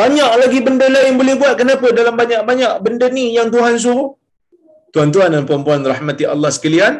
[0.00, 1.54] Banyak lagi benda lain boleh buat.
[1.60, 4.08] Kenapa dalam banyak-banyak benda ni yang Tuhan suruh?
[4.94, 6.94] Tuan-tuan dan puan-puan rahmati Allah sekalian,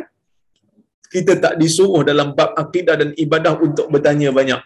[1.14, 4.60] kita tak disuruh dalam bab akidah dan ibadah untuk bertanya banyak.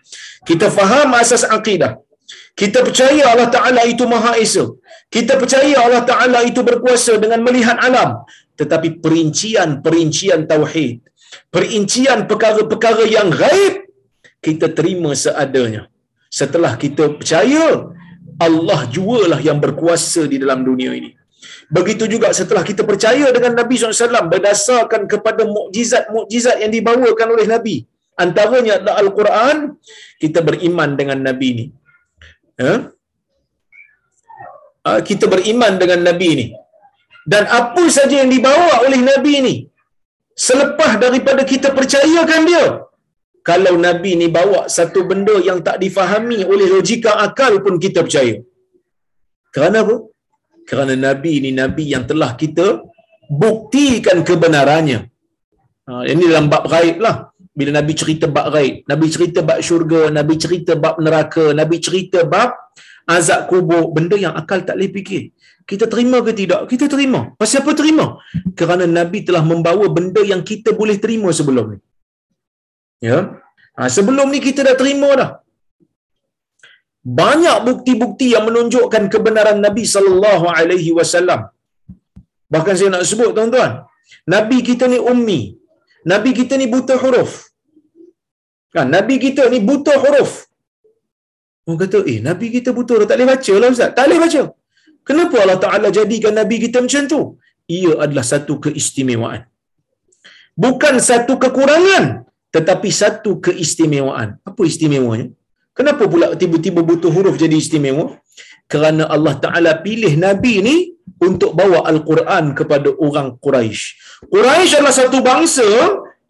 [0.48, 1.92] Kita faham asas akidah.
[2.61, 4.64] Kita percaya Allah Ta'ala itu Maha Esa.
[5.08, 8.10] Kita percaya Allah Ta'ala itu berkuasa dengan melihat alam.
[8.60, 11.00] Tetapi perincian-perincian Tauhid,
[11.54, 13.88] perincian perkara-perkara yang gaib,
[14.44, 15.88] kita terima seadanya.
[16.28, 17.88] setelah kita percaya
[18.46, 21.10] Allah jualah yang berkuasa di dalam dunia ini.
[21.76, 27.76] Begitu juga setelah kita percaya dengan Nabi SAW berdasarkan kepada mukjizat-mukjizat yang dibawakan oleh Nabi.
[28.24, 29.56] Antaranya adalah Al-Quran,
[30.22, 31.66] kita beriman dengan Nabi ini.
[32.60, 32.92] Ha?
[34.86, 36.46] Ha, kita beriman dengan Nabi ini.
[37.32, 39.54] Dan apa saja yang dibawa oleh Nabi ini,
[40.46, 42.64] selepas daripada kita percayakan dia,
[43.48, 48.36] kalau Nabi ni bawa satu benda yang tak difahami oleh logika akal pun kita percaya.
[49.54, 49.96] Kerana apa?
[50.68, 52.66] Kerana Nabi ni Nabi yang telah kita
[53.42, 55.00] buktikan kebenarannya.
[55.88, 57.16] Ha, ini dalam bab gaib lah.
[57.58, 62.20] Bila Nabi cerita bab gaib, Nabi cerita bab syurga, Nabi cerita bab neraka, Nabi cerita
[62.34, 62.50] bab
[63.16, 65.22] azab kubur, benda yang akal tak boleh fikir.
[65.70, 66.60] Kita terima ke tidak?
[66.70, 67.20] Kita terima.
[67.40, 68.06] Pasal apa terima?
[68.60, 71.78] Kerana Nabi telah membawa benda yang kita boleh terima sebelum ni.
[73.08, 73.18] Ya.
[73.76, 75.30] Ha, sebelum ni kita dah terima dah.
[77.20, 81.42] Banyak bukti-bukti yang menunjukkan kebenaran Nabi sallallahu alaihi wasallam.
[82.54, 83.72] Bahkan saya nak sebut tuan-tuan,
[84.34, 85.40] Nabi kita ni ummi.
[86.12, 87.32] Nabi kita ni buta huruf.
[88.74, 90.47] Kan, Nabi kita ni buta huruf.
[91.68, 93.90] Orang kata, eh Nabi kita buta huruf, tak boleh baca lah Ustaz.
[93.96, 94.42] Tak boleh baca.
[95.09, 97.20] Kenapa Allah Ta'ala jadikan Nabi kita macam tu?
[97.78, 99.44] Ia adalah satu keistimewaan.
[100.64, 102.04] Bukan satu kekurangan
[102.57, 104.40] tetapi satu keistimewaan.
[104.48, 105.28] Apa istimewanya?
[105.78, 108.04] Kenapa pula tiba-tiba butuh huruf jadi istimewa?
[108.72, 110.76] Kerana Allah Ta'ala pilih Nabi ni
[111.28, 113.85] untuk bawa Al-Quran kepada orang Quraisy.
[114.33, 115.68] Quraisy adalah satu bangsa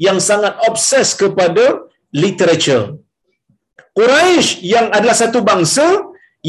[0.06, 1.64] yang sangat obses kepada
[2.10, 2.98] literature.
[3.98, 5.86] Quraisy yang adalah satu bangsa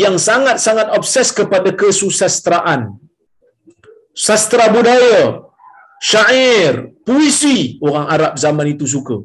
[0.04, 2.82] yang sangat-sangat obses kepada kesusastraan.
[4.26, 5.50] Sastra budaya,
[6.10, 7.58] syair, puisi
[7.88, 9.18] orang Arab zaman itu suka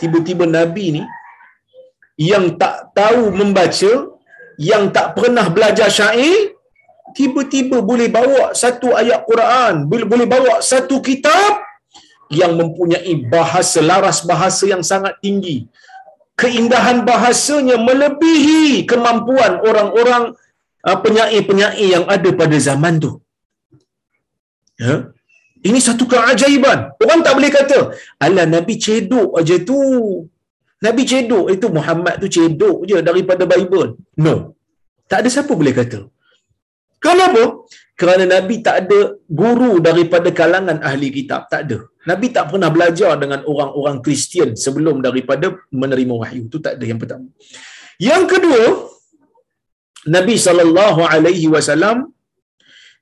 [0.00, 1.02] tiba-tiba Nabi ni
[2.30, 3.92] yang tak tahu membaca,
[4.70, 6.54] yang tak pernah belajar syair,
[7.18, 11.62] tiba-tiba boleh bawa satu ayat Quran, boleh bawa satu kitab
[12.40, 15.70] yang mempunyai bahasa laras bahasa yang sangat tinggi.
[16.40, 20.24] Keindahan bahasanya melebihi kemampuan orang-orang
[20.86, 23.12] uh, penyair-penyair yang ada pada zaman tu.
[24.78, 24.94] Ya?
[25.68, 26.78] Ini satu keajaiban.
[27.02, 27.78] Orang tak boleh kata,
[28.24, 29.78] ala Nabi cedok aja tu.
[30.86, 33.98] Nabi cedok itu Muhammad tu cedok je daripada Bible.
[34.24, 34.54] No.
[35.10, 36.00] Tak ada siapa boleh kata.
[37.04, 37.42] Kenapa?
[37.98, 39.00] Kerana Nabi tak ada
[39.40, 41.50] guru daripada kalangan ahli kitab.
[41.52, 41.78] Tak ada.
[42.10, 45.46] Nabi tak pernah belajar dengan orang-orang Kristian sebelum daripada
[45.82, 46.42] menerima wahyu.
[46.48, 47.26] Itu tak ada yang pertama.
[48.08, 48.62] Yang kedua,
[50.14, 51.96] Nabi saw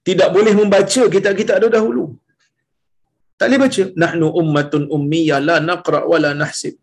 [0.06, 2.04] tidak boleh membaca kitab-kitab dahulu.
[3.38, 3.82] Tak boleh baca.
[4.02, 6.74] Nahnu ummatun ummiyah la naqra wa la nahsib.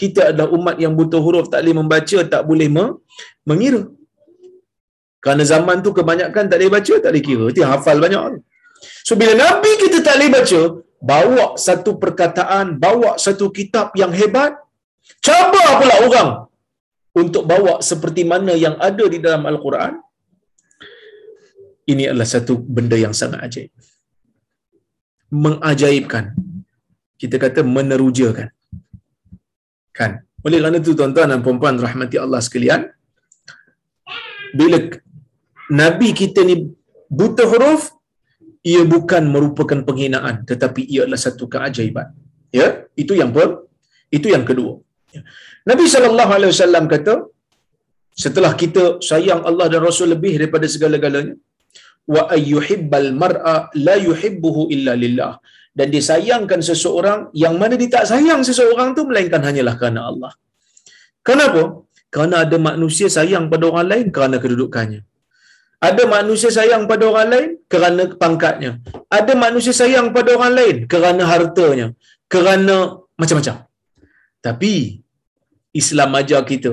[0.00, 2.68] Kita adalah umat yang butuh huruf, tak boleh membaca, tak boleh
[3.48, 3.82] mengira.
[5.24, 7.44] Kerana zaman tu kebanyakan tak boleh baca, tak boleh kira.
[7.52, 8.22] Itu hafal banyak.
[9.06, 10.60] So bila Nabi kita tak boleh baca,
[11.10, 14.54] bawa satu perkataan, bawa satu kitab yang hebat,
[15.26, 16.30] cabar pula orang
[17.22, 19.98] untuk bawa seperti mana yang ada di dalam Al-Quran.
[21.92, 23.70] Ini adalah satu benda yang sangat ajaib
[25.32, 26.24] mengajaibkan.
[27.16, 28.52] Kita kata menerujakan.
[29.96, 30.20] Kan?
[30.44, 32.80] Oleh kerana itu tuan-tuan dan puan-puan rahmati Allah sekalian,
[34.52, 34.76] bila
[35.72, 36.68] Nabi kita ni
[37.08, 37.94] buta huruf,
[38.70, 42.08] ia bukan merupakan penghinaan tetapi ia adalah satu keajaiban.
[42.58, 42.66] Ya,
[43.02, 43.48] itu yang ber,
[44.16, 44.72] itu yang kedua.
[45.14, 45.20] Ya.
[45.70, 47.14] Nabi sallallahu alaihi wasallam kata
[48.24, 51.34] setelah kita sayang Allah dan Rasul lebih daripada segala-galanya,
[52.14, 55.32] wa ayyuhibbal mar'a la yuhibbuhu illa lillah
[55.78, 60.32] dan disayangkan seseorang yang mana dia tak sayang seseorang tu melainkan hanyalah kerana Allah.
[61.28, 61.62] Kenapa?
[62.14, 65.00] Kerana ada manusia sayang pada orang lain kerana kedudukannya.
[65.88, 68.70] Ada manusia sayang pada orang lain kerana pangkatnya.
[69.18, 71.86] Ada manusia sayang pada orang lain kerana hartanya.
[72.32, 72.76] Kerana
[73.20, 73.56] macam-macam.
[74.46, 74.72] Tapi
[75.80, 76.72] Islam ajar kita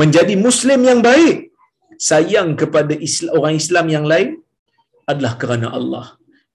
[0.00, 1.36] menjadi Muslim yang baik
[2.10, 2.92] sayang kepada
[3.38, 4.28] orang Islam yang lain
[5.10, 6.06] adalah kerana Allah.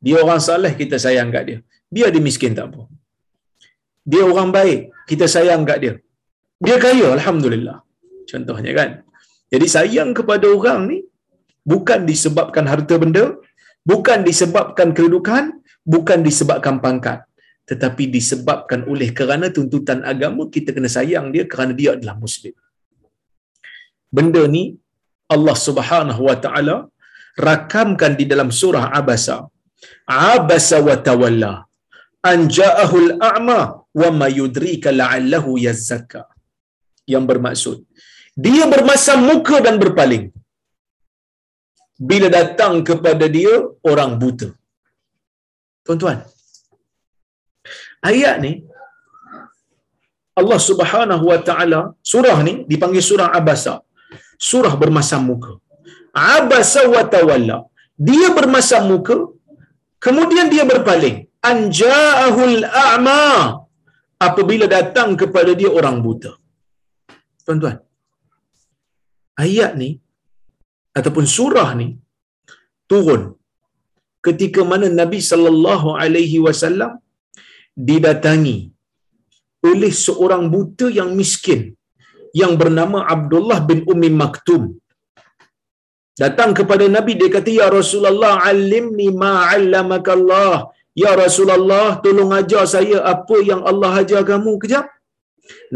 [0.06, 1.60] Dia orang saleh kita sayang kat dia.
[1.96, 2.82] Dia dia miskin tak apa.
[4.12, 5.94] Dia orang baik, kita sayang kat dia.
[6.66, 7.78] Dia kaya, alhamdulillah.
[8.30, 8.90] Contohnya kan.
[9.54, 10.98] Jadi sayang kepada orang ni
[11.72, 13.26] bukan disebabkan harta benda,
[13.92, 15.44] bukan disebabkan kedudukan,
[15.94, 17.20] bukan disebabkan pangkat,
[17.70, 22.56] tetapi disebabkan oleh kerana tuntutan agama kita kena sayang dia kerana dia adalah muslim.
[24.18, 24.64] Benda ni
[25.36, 26.78] Allah Subhanahu wa taala
[27.48, 29.38] rakamkan di dalam surah Abasa.
[30.36, 31.54] Abasa wa tawalla
[32.32, 33.60] an ja'ahu al-a'ma
[34.02, 36.24] wa ma yudrika la'allahu yazakka.
[37.14, 37.78] Yang bermaksud
[38.46, 40.26] dia bermasam muka dan berpaling
[42.10, 43.54] bila datang kepada dia
[43.92, 44.50] orang buta.
[45.86, 46.18] Tuan-tuan
[48.12, 48.52] ayat ni
[50.40, 51.80] Allah Subhanahu wa taala
[52.12, 53.74] surah ni dipanggil surah abasa.
[54.50, 55.54] Surah bermasam muka.
[56.36, 57.58] Abasa wa tawalla.
[58.10, 59.18] Dia bermasam muka
[60.06, 61.18] kemudian dia berpaling.
[61.52, 63.24] Anja'ahul a'ma.
[64.28, 66.32] Apabila datang kepada dia orang buta.
[67.46, 67.78] Tuan-tuan
[69.46, 69.90] ayat ni
[71.00, 71.88] ataupun surah ni
[72.92, 73.24] turun
[74.28, 76.92] ketika mana Nabi sallallahu alaihi wasallam
[77.90, 78.58] didatangi
[79.70, 81.62] oleh seorang buta yang miskin
[82.42, 84.64] yang bernama Abdullah bin Ummi Maktum.
[86.22, 90.56] Datang kepada Nabi dia kata ya Rasulullah alimni ma 'allamaka Allah
[91.04, 94.54] ya Rasulullah tolong ajar saya apa yang Allah ajar kamu.
[94.64, 94.88] Kejap.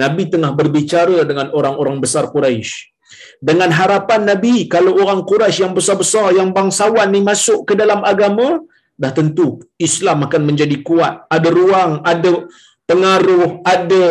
[0.01, 2.92] Nabi tengah berbicara dengan orang-orang besar Quraisy
[3.43, 8.63] dengan harapan Nabi kalau orang Quraisy yang besar-besar yang bangsawan ni masuk ke dalam agama
[9.01, 11.27] dah tentu Islam akan menjadi kuat.
[11.35, 12.31] Ada ruang ada
[12.89, 14.03] pengaruh ada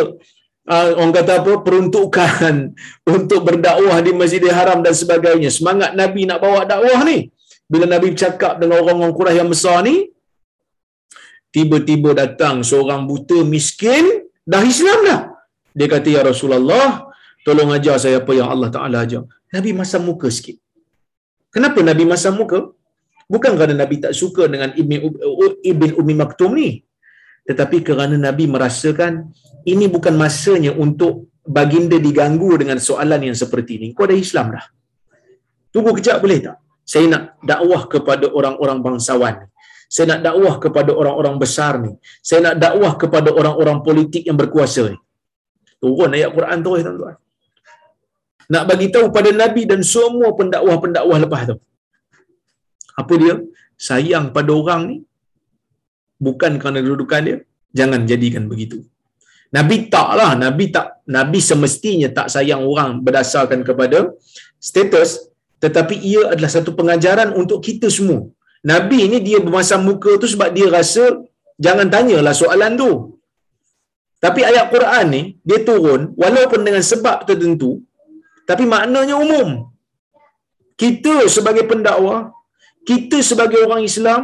[0.69, 2.55] uh, orang kata apa peruntukan
[3.15, 5.49] untuk berdakwah di Masjidil Haram dan sebagainya.
[5.49, 7.31] Semangat Nabi nak bawa dakwah ni.
[7.65, 9.95] Bila Nabi bercakap dengan orang-orang Quraisy yang besar ni
[11.53, 15.21] tiba-tiba datang seorang buta miskin dah Islam dah.
[15.73, 17.12] Dia kata ya Rasulullah
[17.47, 19.23] tolong ajar saya apa yang Allah Taala ajar
[19.55, 20.57] Nabi masam muka sikit
[21.55, 22.59] kenapa Nabi masam muka
[23.33, 24.91] bukan kerana Nabi tak suka dengan Ibn,
[25.71, 26.69] Ibn Umi Maktum ni
[27.49, 29.13] tetapi kerana Nabi merasakan
[29.71, 31.13] ini bukan masanya untuk
[31.57, 33.87] baginda diganggu dengan soalan yang seperti ini.
[33.95, 34.65] Kau ada Islam dah.
[35.73, 36.57] Tunggu kejap boleh tak?
[36.83, 39.47] Saya nak dakwah kepada orang-orang bangsawan ni.
[39.93, 41.91] Saya nak dakwah kepada orang-orang besar ni.
[42.27, 44.99] Saya nak dakwah kepada orang-orang politik yang berkuasa ni.
[45.83, 47.15] Turun ayat Quran tu, tuan-tuan.
[48.53, 51.57] Nak bagi tahu pada Nabi dan semua pendakwah-pendakwah lepas tu.
[53.01, 53.35] Apa dia?
[53.87, 54.97] Sayang pada orang ni
[56.27, 57.37] bukan kerana kedudukan dia
[57.79, 58.77] jangan jadikan begitu
[59.57, 60.87] nabi taklah nabi tak
[61.17, 63.99] nabi semestinya tak sayang orang berdasarkan kepada
[64.69, 65.09] status
[65.63, 68.21] tetapi ia adalah satu pengajaran untuk kita semua
[68.71, 71.05] nabi ini dia bermasam muka tu sebab dia rasa
[71.65, 72.91] jangan tanyalah soalan tu
[74.25, 77.71] tapi ayat Quran ni dia turun walaupun dengan sebab tertentu
[78.49, 79.49] tapi maknanya umum
[80.81, 82.33] kita sebagai pendakwah
[82.89, 84.21] kita sebagai orang Islam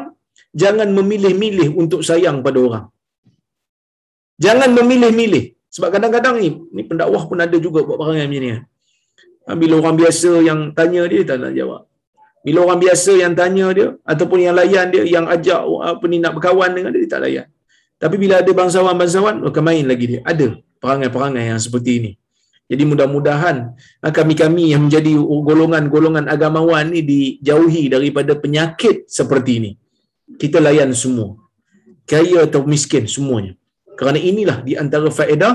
[0.61, 2.86] jangan memilih-milih untuk sayang pada orang.
[4.39, 5.55] Jangan memilih-milih.
[5.70, 8.51] Sebab kadang-kadang ni, ni pendakwah pun ada juga buat perangai macam ni.
[9.45, 11.82] Ha, bila orang biasa yang tanya dia, tak nak jawab.
[12.45, 15.61] Bila orang biasa yang tanya dia, ataupun yang layan dia, yang ajak
[15.91, 17.47] apa ni nak berkawan dengan dia, dia tak layan.
[17.99, 20.20] Tapi bila ada bangsawan-bangsawan, maka main lagi dia.
[20.24, 20.47] Ada
[20.82, 22.11] perangai-perangai yang seperti ini.
[22.70, 29.72] Jadi mudah-mudahan ha, kami-kami yang menjadi golongan-golongan agamawan ni dijauhi daripada penyakit seperti ini
[30.41, 31.30] kita layan semua.
[32.11, 33.53] Kaya atau miskin semuanya.
[33.97, 35.53] Kerana inilah di antara faedah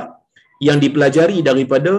[0.66, 1.92] yang dipelajari daripada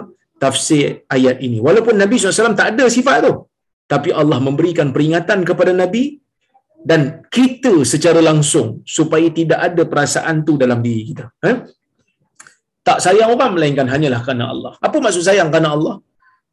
[0.43, 1.57] tafsir ayat ini.
[1.67, 3.33] Walaupun Nabi SAW tak ada sifat tu.
[3.93, 6.03] Tapi Allah memberikan peringatan kepada Nabi
[6.89, 11.25] dan kita secara langsung supaya tidak ada perasaan tu dalam diri kita.
[11.49, 11.57] Eh?
[12.87, 14.73] Tak sayang orang melainkan hanyalah kerana Allah.
[14.87, 15.95] Apa maksud sayang kerana Allah?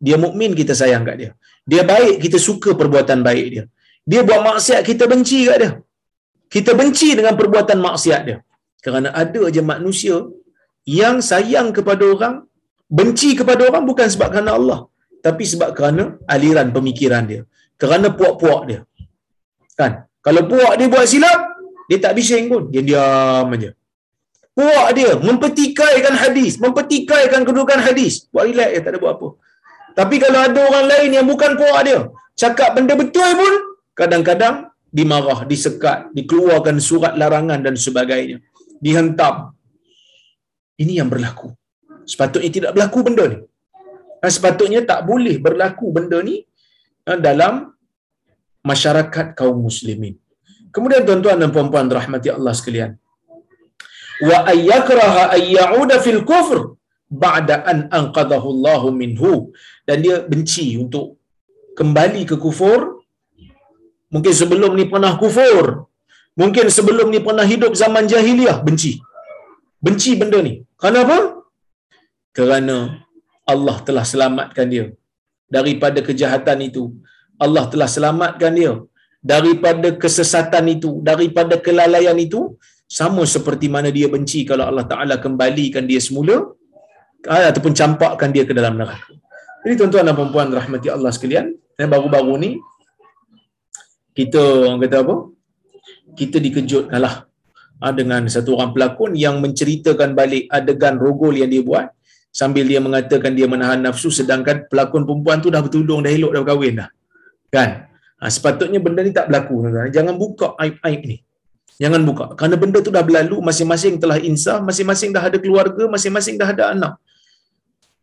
[0.07, 1.31] Dia mukmin kita sayang kat dia.
[1.71, 3.65] Dia baik kita suka perbuatan baik dia.
[4.11, 5.73] Dia buat maksiat kita benci kat dia
[6.55, 8.39] kita benci dengan perbuatan maksiat dia.
[8.85, 10.17] Kerana ada aja manusia
[11.01, 12.35] yang sayang kepada orang,
[12.99, 14.79] benci kepada orang bukan sebab kerana Allah,
[15.27, 16.05] tapi sebab kerana
[16.35, 17.43] aliran pemikiran dia.
[17.81, 18.81] Kerana puak-puak dia.
[19.81, 19.93] Kan?
[20.27, 21.41] Kalau puak dia buat silap,
[21.89, 22.63] dia tak bising pun.
[22.75, 23.71] Dia diam aja.
[24.53, 28.29] Puak dia mempertikaikan hadis, mempertikaikan kedudukan hadis.
[28.29, 29.29] Buat relax dia, tak ada buat apa.
[29.99, 32.01] Tapi kalau ada orang lain yang bukan puak dia,
[32.37, 33.55] cakap benda betul pun,
[33.97, 38.45] kadang-kadang dimarah, disekat, dikeluarkan surat larangan dan sebagainya.
[38.85, 39.57] Dihentam.
[40.77, 41.49] Ini yang berlaku.
[42.05, 43.39] Sepatutnya tidak berlaku benda ni.
[44.23, 46.45] Sepatutnya tak boleh berlaku benda ni
[47.09, 47.73] eh, dalam
[48.63, 50.15] masyarakat kaum muslimin.
[50.71, 53.02] Kemudian tuan-tuan dan puan-puan rahmati Allah sekalian.
[54.29, 56.59] Wa ayyakraha ayyauda fil kufr
[57.25, 59.33] ba'da an anqadahu Allah minhu
[59.89, 61.07] dan dia benci untuk
[61.79, 62.81] kembali ke kufur
[64.15, 65.67] Mungkin sebelum ni pernah kufur.
[66.41, 68.57] Mungkin sebelum ni pernah hidup zaman jahiliah.
[68.67, 68.93] Benci.
[69.87, 70.55] Benci benda ni.
[70.83, 71.17] Kenapa?
[72.37, 72.77] Kerana
[73.53, 74.87] Allah telah selamatkan dia
[75.57, 76.85] daripada kejahatan itu.
[77.45, 78.73] Allah telah selamatkan dia
[79.33, 82.41] daripada kesesatan itu, daripada kelalaian itu,
[82.99, 86.37] sama seperti mana dia benci kalau Allah Ta'ala kembalikan dia semula,
[87.25, 89.09] ataupun campakkan dia ke dalam neraka.
[89.65, 91.47] Jadi tuan-tuan dan puan rahmati Allah sekalian,
[91.81, 92.51] eh, baru-baru ni
[94.13, 95.15] kita orang kata apa?
[96.19, 97.15] Kita dikejutkanlah
[97.81, 101.89] ha, dengan satu orang pelakon yang menceritakan balik adegan rogol yang dia buat
[102.29, 106.41] sambil dia mengatakan dia menahan nafsu sedangkan pelakon perempuan tu dah bertudung dah elok dah
[106.45, 106.89] berkahwin dah.
[107.49, 107.71] Kan?
[108.21, 109.73] Ha, sepatutnya benda ni tak berlaku.
[109.89, 111.17] Jangan buka aib-aib ni.
[111.83, 112.27] Jangan buka.
[112.39, 116.65] Kerana benda tu dah berlalu, masing-masing telah insaf, masing-masing dah ada keluarga, masing-masing dah ada
[116.75, 116.95] anak.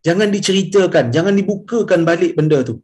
[0.07, 2.75] Jangan diceritakan, jangan dibukakan balik benda tu.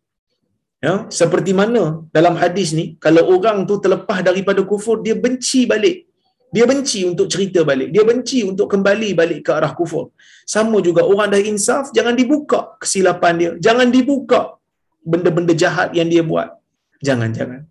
[0.85, 1.83] Ya, seperti mana
[2.17, 5.97] dalam hadis ni, kalau orang tu terlepas daripada kufur, dia benci balik.
[6.55, 7.89] Dia benci untuk cerita balik.
[7.95, 10.05] Dia benci untuk kembali balik ke arah kufur.
[10.53, 13.51] Sama juga orang dah insaf, jangan dibuka kesilapan dia.
[13.65, 14.41] Jangan dibuka
[15.11, 16.49] benda-benda jahat yang dia buat.
[17.07, 17.61] Jangan-jangan.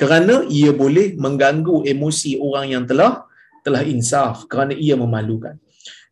[0.00, 3.12] Kerana ia boleh mengganggu emosi orang yang telah
[3.64, 5.54] telah insaf kerana ia memalukan.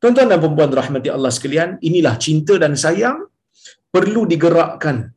[0.01, 3.19] Tuan-tuan dan puan-puan rahmati Allah sekalian, inilah cinta dan sayang
[3.95, 5.13] perlu digerakkan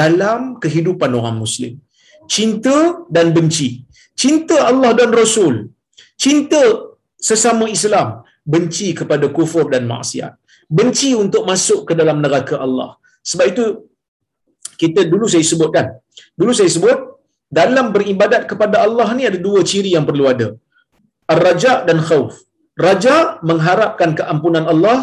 [0.00, 1.80] dalam kehidupan orang muslim.
[2.34, 2.76] Cinta
[3.16, 3.68] dan benci.
[4.22, 5.54] Cinta Allah dan Rasul.
[6.24, 6.62] Cinta
[7.28, 8.20] sesama Islam.
[8.52, 10.32] Benci kepada kufur dan maksiat.
[10.78, 12.90] Benci untuk masuk ke dalam neraka Allah.
[13.30, 13.64] Sebab itu
[14.82, 15.86] kita dulu saya sebutkan.
[16.34, 16.98] Dulu saya sebut
[17.58, 20.48] dalam beribadat kepada Allah ni ada dua ciri yang perlu ada.
[21.32, 22.32] Ar-raja dan khauf.
[22.86, 23.16] Raja
[23.48, 24.98] mengharapkan keampunan Allah,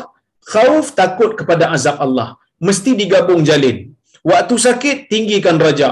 [0.54, 2.30] khauf takut kepada azab Allah.
[2.68, 3.78] Mesti digabung jalin.
[4.32, 5.90] Waktu sakit tinggikan raja,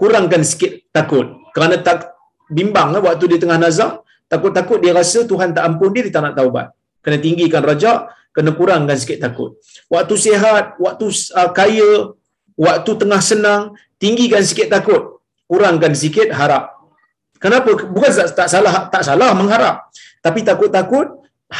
[0.00, 1.26] kurangkan sikit takut.
[1.54, 2.12] Kerana tak
[2.50, 6.22] bimbang lah waktu dia tengah nazak, takut-takut dia rasa Tuhan tak ampun dia, dia tak
[6.26, 6.66] nak taubat.
[7.00, 9.56] Kena tinggikan raja, kena kurangkan sikit takut.
[9.88, 11.06] Waktu sihat, waktu
[11.38, 11.90] uh, kaya,
[12.58, 13.62] waktu tengah senang,
[14.02, 15.13] tinggikan sikit takut,
[15.54, 16.64] kurangkan sikit harap.
[17.42, 17.70] Kenapa?
[17.94, 19.76] Bukan tak salah tak salah mengharap.
[20.26, 21.06] Tapi takut-takut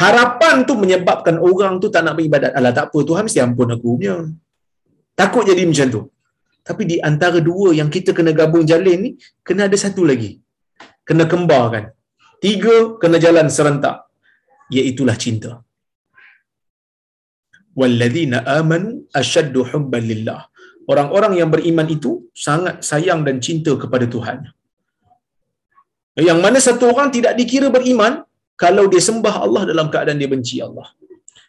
[0.01, 2.51] harapan tu menyebabkan orang tu tak nak beribadat.
[2.59, 4.15] Alah tak apa Tuhan mesti ampun aku punya.
[5.21, 6.01] Takut jadi macam tu.
[6.67, 9.09] Tapi di antara dua yang kita kena gabung jalin ni,
[9.47, 10.31] kena ada satu lagi.
[11.07, 11.83] Kena kembarkan.
[12.43, 13.97] Tiga, kena jalan serentak.
[14.75, 15.51] Iaitulah cinta.
[17.79, 18.89] Walladzina amanu
[19.21, 20.41] ashaddu hubban lillah.
[20.91, 22.11] Orang-orang yang beriman itu
[22.45, 24.37] sangat sayang dan cinta kepada Tuhan.
[26.29, 28.13] Yang mana satu orang tidak dikira beriman
[28.63, 30.87] kalau dia sembah Allah dalam keadaan dia benci Allah.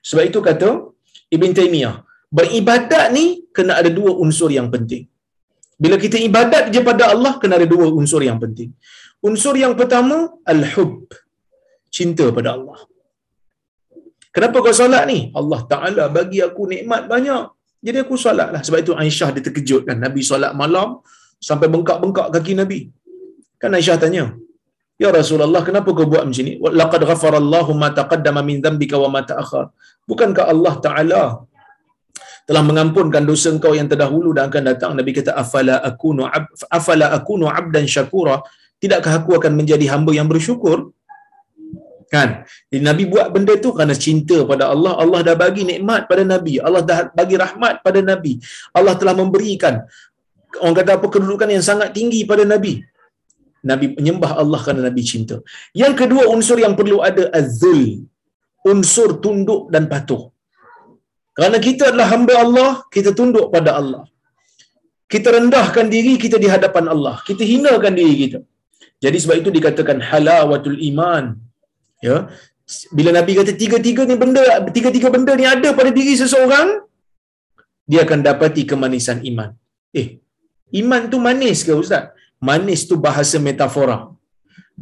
[0.09, 0.69] Sebab itu kata
[1.37, 1.97] Ibn Taymiyah,
[2.39, 3.25] beribadat ni
[3.57, 5.05] kena ada dua unsur yang penting.
[5.83, 8.71] Bila kita ibadat je pada Allah, kena ada dua unsur yang penting.
[9.29, 10.17] Unsur yang pertama,
[10.53, 10.93] al-hub.
[11.97, 12.79] Cinta pada Allah.
[14.35, 15.19] Kenapa kau solat ni?
[15.41, 17.56] Allah Ta'ala bagi aku nikmat banyak.
[17.83, 18.61] Jadi aku solat lah.
[18.67, 19.97] Sebab itu Aisyah dia terkejut kan.
[20.01, 21.01] Nabi solat malam
[21.49, 22.81] sampai bengkak-bengkak kaki Nabi.
[23.61, 24.25] Kan Aisyah tanya,
[24.97, 26.57] Ya Rasulullah, kenapa kau buat macam ni?
[26.57, 29.69] Laqad ghafarallahu ma taqaddama min dhanbika wa ma ta'akhir.
[30.09, 31.23] Bukankah Allah Ta'ala
[32.49, 34.91] telah mengampunkan dosa engkau yang terdahulu dan akan datang?
[34.97, 36.49] Nabi kata, afala akunu, ab,
[36.79, 38.41] afala akunu abdan syakura.
[38.81, 40.96] Tidakkah aku akan menjadi hamba yang bersyukur?
[42.15, 42.47] Kan?
[42.71, 44.93] Jadi Nabi buat benda tu kerana cinta pada Allah.
[45.03, 46.63] Allah dah bagi nikmat pada Nabi.
[46.67, 48.33] Allah dah bagi rahmat pada Nabi.
[48.79, 49.83] Allah telah memberikan
[50.63, 52.75] orang kata apa kedudukan yang sangat tinggi pada Nabi.
[53.67, 55.37] Nabi menyembah Allah kerana Nabi cinta.
[55.83, 58.07] Yang kedua unsur yang perlu ada azul.
[58.73, 60.23] Unsur tunduk dan patuh.
[61.37, 64.05] Kerana kita adalah hamba Allah, kita tunduk pada Allah.
[65.07, 67.23] Kita rendahkan diri kita di hadapan Allah.
[67.29, 68.39] Kita hinakan diri kita.
[69.05, 71.46] Jadi sebab itu dikatakan halawatul iman.
[72.03, 72.17] Ya.
[72.97, 74.43] Bila Nabi kata tiga-tiga ni benda,
[74.77, 76.83] tiga-tiga benda ni ada pada diri seseorang,
[77.87, 79.55] dia akan dapati kemanisan iman.
[79.95, 80.19] Eh,
[80.83, 82.17] iman tu manis ke Ustaz?
[82.49, 83.99] manis tu bahasa metafora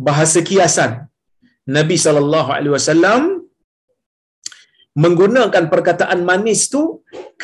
[0.06, 0.92] bahasa kiasan
[1.76, 3.22] Nabi sallallahu alaihi wasallam
[5.04, 6.82] menggunakan perkataan manis tu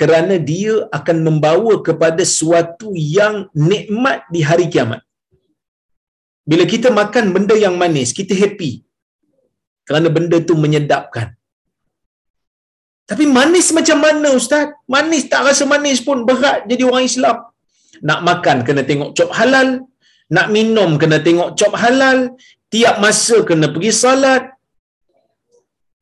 [0.01, 3.35] kerana dia akan membawa kepada suatu yang
[3.71, 5.03] nikmat di hari kiamat
[6.51, 8.73] bila kita makan benda yang manis kita happy
[9.91, 11.29] kerana benda tu menyedapkan
[13.11, 17.39] tapi manis macam mana ustaz manis tak rasa manis pun berat jadi orang Islam
[18.09, 19.71] nak makan kena tengok cop halal
[20.37, 22.19] nak minum kena tengok cop halal,
[22.73, 24.45] tiap masa kena pergi salat.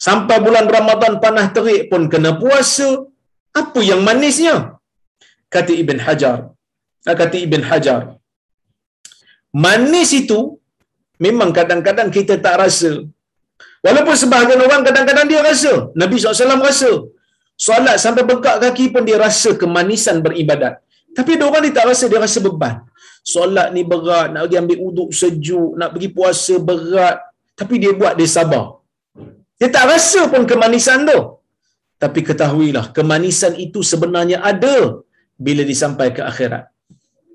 [0.06, 2.88] Sampai bulan Ramadan panah terik pun kena puasa.
[3.60, 4.56] Apa yang manisnya?
[5.54, 6.38] Kata Ibn Hajar.
[7.08, 8.00] Ah, kata Ibn Hajar.
[9.64, 10.38] Manis itu
[11.26, 12.92] memang kadang-kadang kita tak rasa.
[13.86, 15.72] Walaupun sebahagian orang kadang-kadang dia rasa.
[16.02, 16.90] Nabi SAW rasa.
[17.66, 20.74] Solat sampai bekak kaki pun dia rasa kemanisan beribadat.
[21.16, 22.74] Tapi ada orang dia tak rasa, dia rasa beban
[23.32, 27.16] solat ni berat, nak pergi ambil uduk sejuk, nak pergi puasa berat.
[27.58, 28.64] Tapi dia buat, dia sabar.
[29.58, 31.20] Dia tak rasa pun kemanisan tu.
[32.02, 34.76] Tapi ketahuilah, kemanisan itu sebenarnya ada
[35.46, 36.64] bila disampai ke akhirat.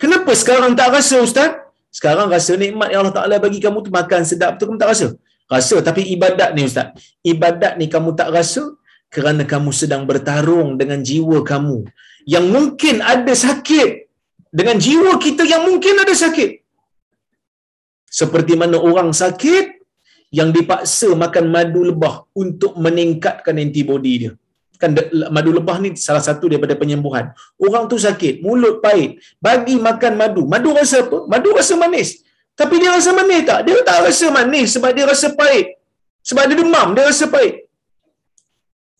[0.01, 1.49] Kenapa sekarang tak rasa Ustaz?
[1.97, 5.07] Sekarang rasa nikmat yang Allah Ta'ala bagi kamu tu makan sedap tu kamu tak rasa?
[5.51, 6.95] Rasa tapi ibadat ni Ustaz.
[7.21, 8.63] Ibadat ni kamu tak rasa
[9.13, 11.85] kerana kamu sedang bertarung dengan jiwa kamu
[12.33, 13.89] yang mungkin ada sakit
[14.59, 16.51] dengan jiwa kita yang mungkin ada sakit.
[18.19, 19.65] Seperti mana orang sakit
[20.33, 24.31] yang dipaksa makan madu lebah untuk meningkatkan antibody dia.
[24.81, 24.93] Kan
[25.35, 27.33] madu lebah ni salah satu daripada penyembuhan.
[27.65, 30.43] Orang tu sakit, mulut pahit, bagi makan madu.
[30.53, 31.17] Madu rasa apa?
[31.33, 32.21] Madu rasa manis.
[32.59, 33.59] Tapi dia rasa manis tak?
[33.67, 35.67] Dia tak rasa manis sebab dia rasa pahit.
[36.23, 37.55] Sebab dia demam, dia rasa pahit.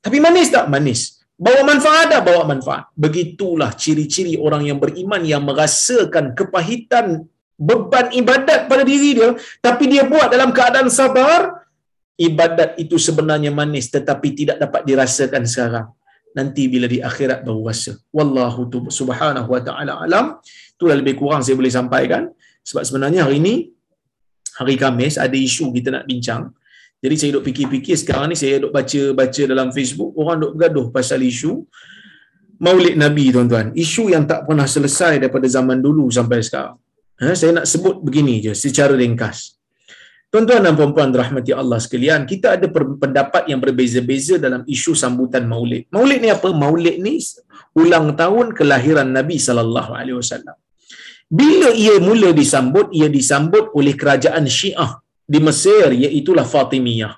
[0.04, 0.66] Tapi manis tak?
[0.74, 1.02] Manis.
[1.46, 2.22] Bawa manfaat tak?
[2.28, 2.84] Bawa manfaat.
[3.04, 7.30] Begitulah ciri-ciri orang yang beriman yang merasakan kepahitan
[7.68, 9.30] beban ibadat pada diri dia
[9.62, 11.64] tapi dia buat dalam keadaan sabar
[12.18, 15.88] ibadat itu sebenarnya manis tetapi tidak dapat dirasakan sekarang
[16.38, 20.26] nanti bila di akhirat baru rasa wallahu subhanahu wa taala alam
[20.74, 22.34] itulah lebih kurang saya boleh sampaikan
[22.64, 23.56] sebab sebenarnya hari ini
[24.60, 26.52] hari Khamis ada isu kita nak bincang
[27.04, 31.20] jadi saya duk fikir-fikir sekarang ni saya duk baca-baca dalam Facebook orang duk bergaduh pasal
[31.22, 31.68] isu
[32.64, 36.80] Maulid Nabi tuan-tuan isu yang tak pernah selesai daripada zaman dulu sampai sekarang
[37.22, 39.56] Ha, saya nak sebut begini je secara ringkas.
[40.34, 45.86] Tuan-tuan dan puan-puan rahmati Allah sekalian, kita ada pendapat yang berbeza-beza dalam isu sambutan Maulid.
[45.94, 46.50] Maulid ni apa?
[46.50, 47.22] Maulid ni
[47.78, 50.58] ulang tahun kelahiran Nabi sallallahu alaihi wasallam.
[51.40, 54.92] Bila ia mula disambut, ia disambut oleh kerajaan Syiah
[55.34, 57.14] di Mesir iaitu Fatimiyah.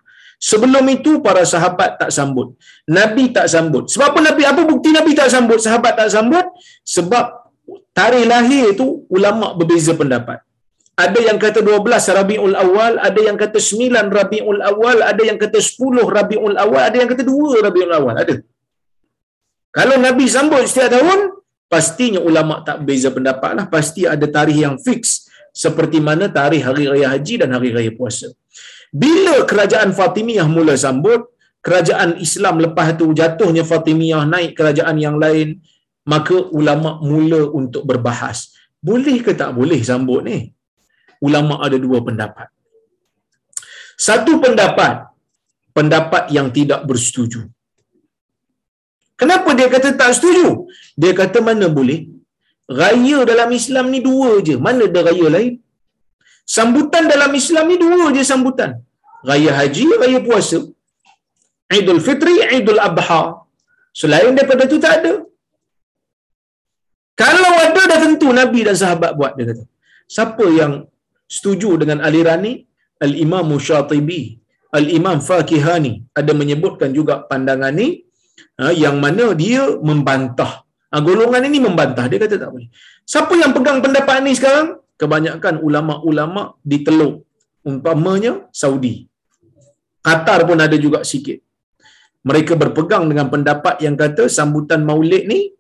[0.49, 2.47] Sebelum itu para sahabat tak sambut.
[2.97, 3.83] Nabi tak sambut.
[3.93, 5.59] Sebab apa Nabi apa bukti Nabi tak sambut?
[5.65, 6.45] Sahabat tak sambut
[6.95, 7.25] sebab
[7.97, 8.87] tarikh lahir tu
[9.17, 10.39] ulama berbeza pendapat.
[10.95, 15.59] Ada yang kata 12 Rabiul Awal, ada yang kata 9 Rabiul Awal, ada yang kata
[15.59, 18.15] 10 Rabiul Awal, ada yang kata 2 Rabiul Awal.
[18.23, 18.35] Ada.
[19.75, 21.19] Kalau Nabi sambut setiap tahun,
[21.75, 23.65] pastinya ulama tak berbeza pendapat lah.
[23.75, 25.27] Pasti ada tarikh yang fix.
[25.63, 28.27] Seperti mana tarikh Hari Raya Haji dan Hari Raya Puasa.
[29.03, 31.21] Bila kerajaan Fatimiyah mula sambut,
[31.67, 35.59] kerajaan Islam lepas tu jatuhnya Fatimiyah naik kerajaan yang lain,
[36.07, 38.55] maka ulama mula untuk berbahas.
[38.79, 40.39] Boleh ke tak boleh sambut ni?
[41.27, 42.47] Ulama ada dua pendapat.
[44.07, 45.07] Satu pendapat
[45.75, 47.47] pendapat yang tidak bersetuju
[49.21, 50.47] kenapa dia kata tak setuju?
[51.01, 51.99] Dia kata mana boleh?
[52.79, 54.55] Raya dalam Islam ni dua je.
[54.65, 55.53] Mana ada raya lain?
[56.55, 58.71] Sambutan dalam Islam ni dua je sambutan.
[59.29, 60.59] Raya haji raya puasa.
[61.77, 63.23] Idul Fitri, Idul Adha.
[64.01, 65.13] Selain daripada tu tak ada.
[67.23, 69.63] Kalau ada dah tentu Nabi dan sahabat buat dia kata.
[70.15, 70.73] Siapa yang
[71.35, 72.53] setuju dengan aliran ni?
[73.05, 74.21] Al-Imam Syatibi,
[74.77, 75.93] Al-Imam Fakihani.
[76.19, 77.87] Ada menyebutkan juga pandangan ni.
[77.87, 78.03] ha,
[78.71, 80.63] yang mana dia membantah.
[80.91, 82.05] Ha, golongan ini membantah.
[82.07, 82.69] Dia kata tak boleh.
[83.03, 84.79] Siapa yang pegang pendapat ni sekarang?
[84.95, 87.27] Kebanyakan ulama-ulama di Teluk.
[87.65, 89.09] Umpamanya Saudi.
[90.05, 91.41] Qatar pun ada juga sikit.
[92.25, 95.53] Mereka berpegang dengan pendapat yang kata sambutan maulid ni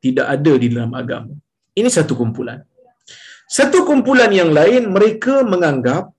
[0.00, 1.32] tidak ada di dalam agama.
[1.76, 2.60] Ini satu kumpulan.
[3.46, 6.10] Satu kumpulan yang lain mereka menganggap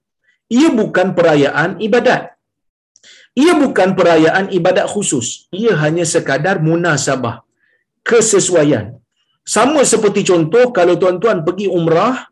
[0.48, 2.37] ia bukan perayaan ibadat.
[3.38, 5.46] Ia bukan perayaan ibadat khusus.
[5.54, 7.46] Ia hanya sekadar munasabah,
[8.02, 8.98] kesesuaian.
[9.46, 12.28] Sama seperti contoh kalau tuan-tuan pergi umrah,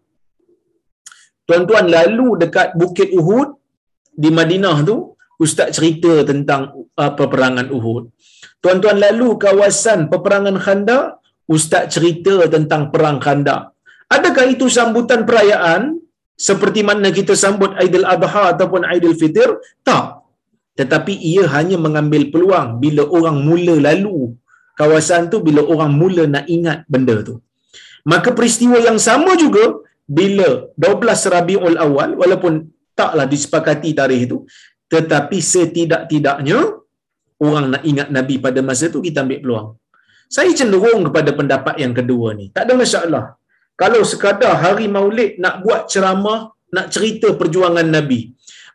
[1.47, 3.53] tuan-tuan lalu dekat Bukit Uhud
[4.24, 8.10] di Madinah tu, ustaz cerita tentang uh, peperangan Uhud.
[8.60, 13.78] Tuan-tuan lalu kawasan peperangan Khandaq, ustaz cerita tentang perang khandak.
[14.10, 16.01] Adakah itu sambutan perayaan
[16.34, 19.62] seperti mana kita sambut Aidil Adha ataupun Aidil Fitr?
[19.86, 20.24] Tak.
[20.80, 24.17] Tetapi ia hanya mengambil peluang bila orang mula lalu
[24.80, 27.36] kawasan tu bila orang mula nak ingat benda tu.
[28.11, 29.65] Maka peristiwa yang sama juga
[30.19, 32.53] bila 12 Rabiul Awal walaupun
[32.99, 34.38] taklah disepakati tarikh itu
[34.93, 36.59] tetapi setidak-tidaknya
[37.47, 39.69] orang nak ingat Nabi pada masa tu kita ambil peluang.
[40.36, 42.45] Saya cenderung kepada pendapat yang kedua ni.
[42.55, 43.23] Tak ada masalah.
[43.82, 46.39] Kalau sekadar hari maulid nak buat ceramah,
[46.76, 48.21] nak cerita perjuangan Nabi.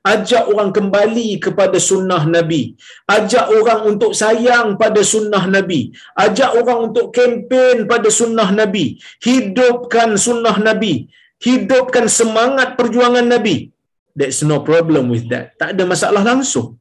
[0.01, 2.73] Ajak orang kembali kepada sunnah Nabi.
[3.05, 5.93] Ajak orang untuk sayang pada sunnah Nabi.
[6.17, 8.97] Ajak orang untuk kempen pada sunnah Nabi.
[9.21, 11.13] Hidupkan sunnah Nabi.
[11.37, 13.69] Hidupkan semangat perjuangan Nabi.
[14.17, 15.57] That's no problem with that.
[15.61, 16.81] Tak ada masalah langsung.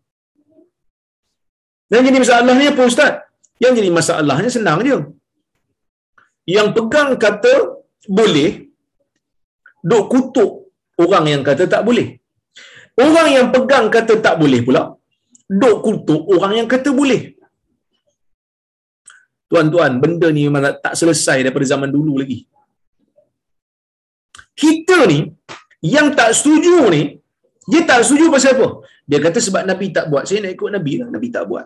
[1.91, 3.13] Dan jadi masalahnya apa Ustaz?
[3.59, 4.97] Yang jadi masalahnya senang je.
[6.47, 7.53] Yang pegang kata
[8.07, 8.72] boleh,
[9.84, 10.51] duk kutuk
[10.95, 12.18] orang yang kata tak boleh.
[13.06, 14.84] Orang yang pegang kata tak boleh pula,
[15.62, 17.22] duk kutuk orang yang kata boleh.
[19.50, 22.39] Tuan-tuan, benda ni memang tak selesai daripada zaman dulu lagi.
[24.62, 25.20] Kita ni,
[25.95, 27.04] yang tak setuju ni,
[27.72, 28.68] dia tak setuju pasal apa?
[29.10, 30.24] Dia kata sebab Nabi tak buat.
[30.30, 31.08] Saya nak ikut Nabi lah.
[31.16, 31.66] Nabi tak buat.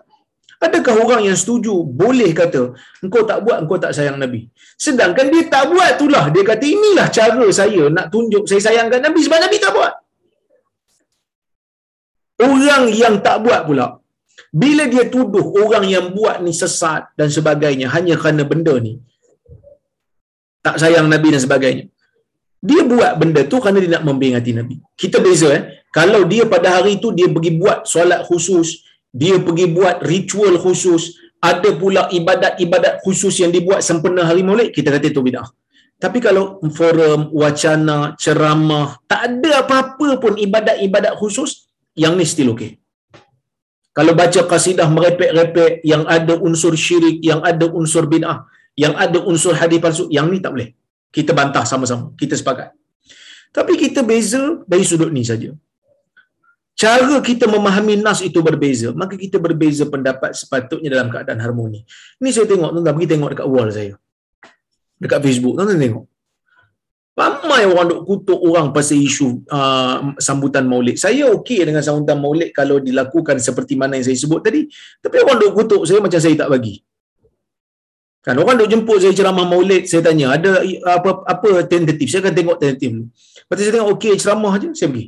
[0.64, 2.72] Adakah orang yang setuju boleh kata
[3.04, 4.48] engkau tak buat, engkau tak sayang Nabi?
[4.84, 6.24] Sedangkan dia tak buat itulah.
[6.32, 9.92] Dia kata inilah cara saya nak tunjuk saya sayangkan Nabi sebab Nabi tak buat.
[12.46, 13.86] Orang yang tak buat pula.
[14.62, 18.94] Bila dia tuduh orang yang buat ni sesat dan sebagainya hanya kerana benda ni.
[20.66, 21.84] Tak sayang Nabi dan sebagainya.
[22.68, 24.76] Dia buat benda tu kerana dia nak membingati Nabi.
[25.02, 25.62] Kita beza eh.
[25.98, 28.68] Kalau dia pada hari tu dia pergi buat solat khusus,
[29.22, 31.02] dia pergi buat ritual khusus,
[31.50, 35.44] ada pula ibadat-ibadat khusus yang dibuat sempena hari Maulid, kita kata itu bidah.
[36.00, 41.68] Tapi kalau forum, wacana, ceramah, tak ada apa-apa pun ibadat-ibadat khusus,
[42.02, 42.72] yang ni still okay.
[43.94, 48.42] Kalau baca kasidah merepek-repek yang ada unsur syirik, yang ada unsur bid'ah,
[48.74, 50.74] yang ada unsur hadis palsu, yang ni tak boleh.
[51.14, 52.74] Kita bantah sama-sama, kita sepakat.
[53.54, 55.54] Tapi kita beza dari sudut ni saja
[56.74, 61.86] cara kita memahami nas itu berbeza maka kita berbeza pendapat sepatutnya dalam keadaan harmoni
[62.18, 63.94] ini saya tengok tuan-tuan pergi tengok dekat wall saya
[64.98, 66.04] dekat Facebook tuan-tuan tengok
[67.14, 70.98] ramai orang duk kutuk orang pasal isu uh, sambutan maulid.
[70.98, 74.66] Saya okey dengan sambutan maulid kalau dilakukan seperti mana yang saya sebut tadi.
[74.98, 76.82] Tapi orang duk kutuk saya macam saya tak bagi.
[78.24, 82.10] Kan orang duk jemput saya ceramah maulid saya tanya ada apa apa tentatif?
[82.10, 82.90] Saya akan tengok tentatif
[83.44, 84.68] lepas saya tengok okey ceramah aja.
[84.74, 85.06] Saya pergi.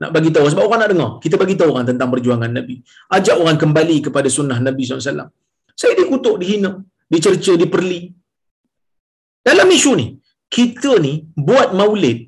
[0.00, 1.10] Nak bagi tahu sebab orang nak dengar.
[1.20, 2.80] Kita bagi tahu orang tentang perjuangan nabi.
[3.12, 5.28] Ajak orang kembali kepada sunnah nabi SAW
[5.80, 6.76] saya dikutuk dihina
[7.08, 8.12] dicerca diperli.
[9.40, 10.19] Dalam isu ni
[10.56, 11.14] kita ni
[11.48, 12.18] buat maulid.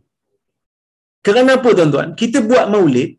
[1.27, 2.09] Kerana apa tuan-tuan?
[2.21, 3.11] Kita buat maulid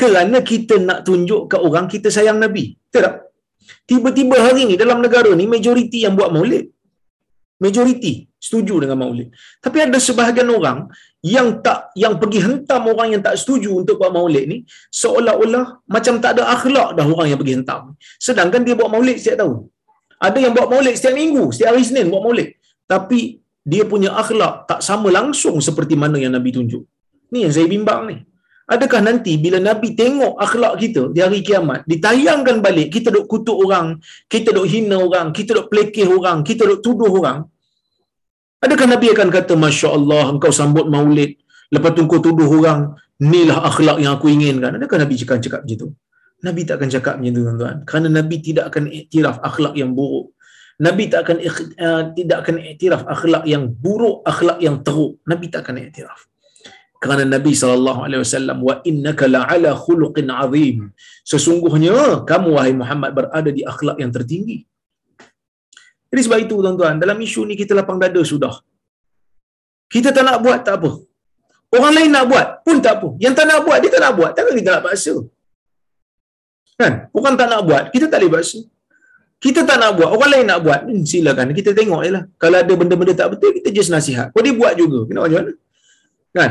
[0.00, 2.64] kerana kita nak tunjuk ke orang kita sayang nabi.
[2.94, 3.30] Tak?
[3.90, 6.66] Tiba-tiba hari ni dalam negara ni majoriti yang buat maulid.
[7.64, 9.28] Majoriti setuju dengan maulid.
[9.64, 10.88] Tapi ada sebahagian orang
[11.20, 14.58] yang tak yang pergi hentam orang yang tak setuju untuk buat maulid ni
[15.00, 17.82] seolah-olah macam tak ada akhlak dah orang yang pergi hentam.
[18.26, 19.58] Sedangkan dia buat maulid setiap tahun.
[20.26, 22.48] Ada yang buat maulid setiap minggu setiap hari Senin buat maulid.
[22.88, 23.20] Tapi
[23.66, 26.84] dia punya akhlak tak sama langsung seperti mana yang Nabi tunjuk
[27.32, 28.18] ni yang saya bimbang ni
[28.70, 33.58] Adakah nanti bila Nabi tengok akhlak kita di hari kiamat, ditayangkan balik, kita duk kutuk
[33.66, 33.98] orang,
[34.30, 37.50] kita duk hina orang, kita duk pelekeh orang, kita duk tuduh orang,
[38.60, 41.40] Adakah Nabi akan kata, Masya Allah, engkau sambut maulid,
[41.72, 44.76] lepas tu engkau tuduh orang, inilah akhlak yang aku inginkan.
[44.76, 45.88] Adakah Nabi cakap, cakap macam tu?
[46.44, 47.76] Nabi tak akan cakap macam tu, tuan-tuan.
[47.88, 50.36] Kerana Nabi tidak akan iktiraf akhlak yang buruk.
[50.80, 55.20] Nabi tak akan uh, tidak akan iktiraf akhlak yang buruk, akhlak yang teruk.
[55.30, 56.20] Nabi tak akan iktiraf.
[57.00, 60.92] Kerana Nabi SAW, wa innaka la'ala khuluqin azim.
[61.24, 64.68] Sesungguhnya, kamu wahai Muhammad berada di akhlak yang tertinggi.
[66.12, 68.52] Jadi sebab itu tuan-tuan, dalam isu ni kita lapang dada sudah.
[69.88, 70.90] Kita tak nak buat, tak apa.
[71.76, 73.08] Orang lain nak buat, pun tak apa.
[73.24, 74.30] Yang tak nak buat, dia tak nak buat.
[74.36, 75.14] Takkan kita nak paksa.
[76.80, 76.92] Kan?
[77.16, 78.60] Orang tak nak buat, kita tak boleh paksa.
[79.40, 80.80] Kita tak nak buat, orang lain nak buat.
[80.84, 82.24] Hmm, silakan, kita tengok je lah.
[82.36, 84.28] Kalau ada benda-benda tak betul, kita just nasihat.
[84.36, 85.08] Kau dia buat juga.
[85.08, 85.52] Kena macam mana?
[86.36, 86.50] Kan?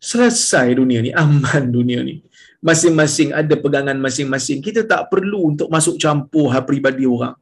[0.00, 2.24] Selesai dunia ni, aman dunia ni.
[2.64, 4.64] Masing-masing ada pegangan masing-masing.
[4.64, 7.36] Kita tak perlu untuk masuk campur hal pribadi orang.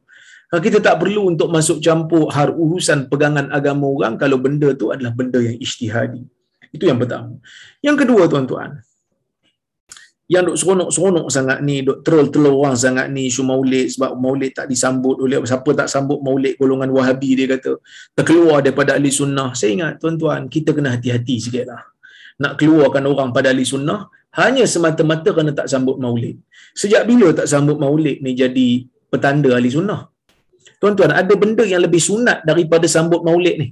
[0.51, 4.91] Ha, kita tak perlu untuk masuk campur har urusan pegangan agama orang kalau benda tu
[4.91, 6.27] adalah benda yang ijtihadi.
[6.75, 7.39] Itu yang pertama.
[7.79, 8.83] Yang kedua tuan-tuan,
[10.29, 14.69] yang duk seronok-seronok sangat ni, duk terul-telur orang sangat ni isu maulid sebab maulid tak
[14.69, 17.81] disambut oleh siapa tak sambut maulid golongan wahabi dia kata
[18.13, 19.57] terkeluar daripada ahli sunnah.
[19.57, 21.81] Saya ingat tuan-tuan, kita kena hati-hati sikit lah.
[22.45, 24.05] Nak keluarkan orang pada ahli sunnah
[24.37, 26.37] hanya semata-mata kerana tak sambut maulid.
[26.77, 30.13] Sejak bila tak sambut maulid ni jadi petanda ahli sunnah?
[30.77, 33.67] Tuan-tuan, ada benda yang lebih sunat daripada sambut maulid ni.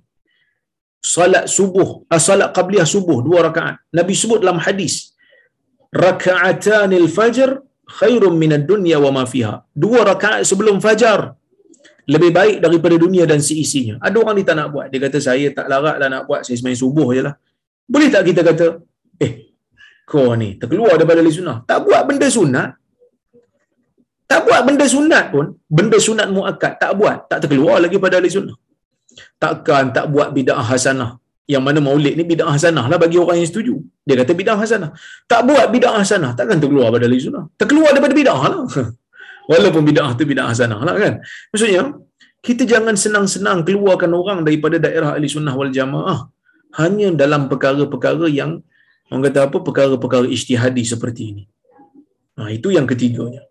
[0.97, 3.77] Salat subuh, ah, salat qabliyah subuh, dua rakaat.
[3.93, 5.15] Nabi sebut dalam hadis,
[5.93, 7.49] raka'atanil fajr
[7.97, 9.63] khairum minad dunya wa ma fiha.
[9.71, 11.19] Dua rakaat sebelum fajar
[12.07, 13.95] lebih baik daripada dunia dan seisinya.
[13.99, 14.87] Ada orang ni tak nak buat.
[14.91, 16.41] Dia kata, saya tak larat lah nak buat.
[16.47, 17.35] Saya semain subuh je lah.
[17.87, 18.79] Boleh tak kita kata,
[19.19, 19.31] eh,
[20.07, 21.57] kau ni terkeluar daripada sunnah.
[21.67, 22.69] Tak buat benda sunat,
[24.27, 28.55] tak buat benda sunat pun, benda sunat muakkad tak buat, tak terkeluar lagi pada sunnah.
[29.39, 31.19] Takkan tak buat bid'ah hasanah.
[31.47, 33.73] Yang mana maulid ni bid'ah hasanah lah bagi orang yang setuju.
[34.03, 34.91] Dia kata bid'ah hasanah.
[35.31, 37.47] Tak buat bid'ah hasanah, takkan terkeluar pada ahli sunnah.
[37.55, 38.61] Terkeluar daripada bid'ah lah.
[39.51, 41.13] Walaupun bid'ah tu bid'ah hasanah lah kan.
[41.55, 41.95] Maksudnya,
[42.43, 46.27] kita jangan senang-senang keluarkan orang daripada daerah ahli sunnah wal jamaah.
[46.75, 48.59] Hanya dalam perkara-perkara yang,
[49.07, 51.43] orang kata apa, perkara-perkara ijtihadi seperti ini.
[52.37, 53.47] Nah, itu yang ketiganya.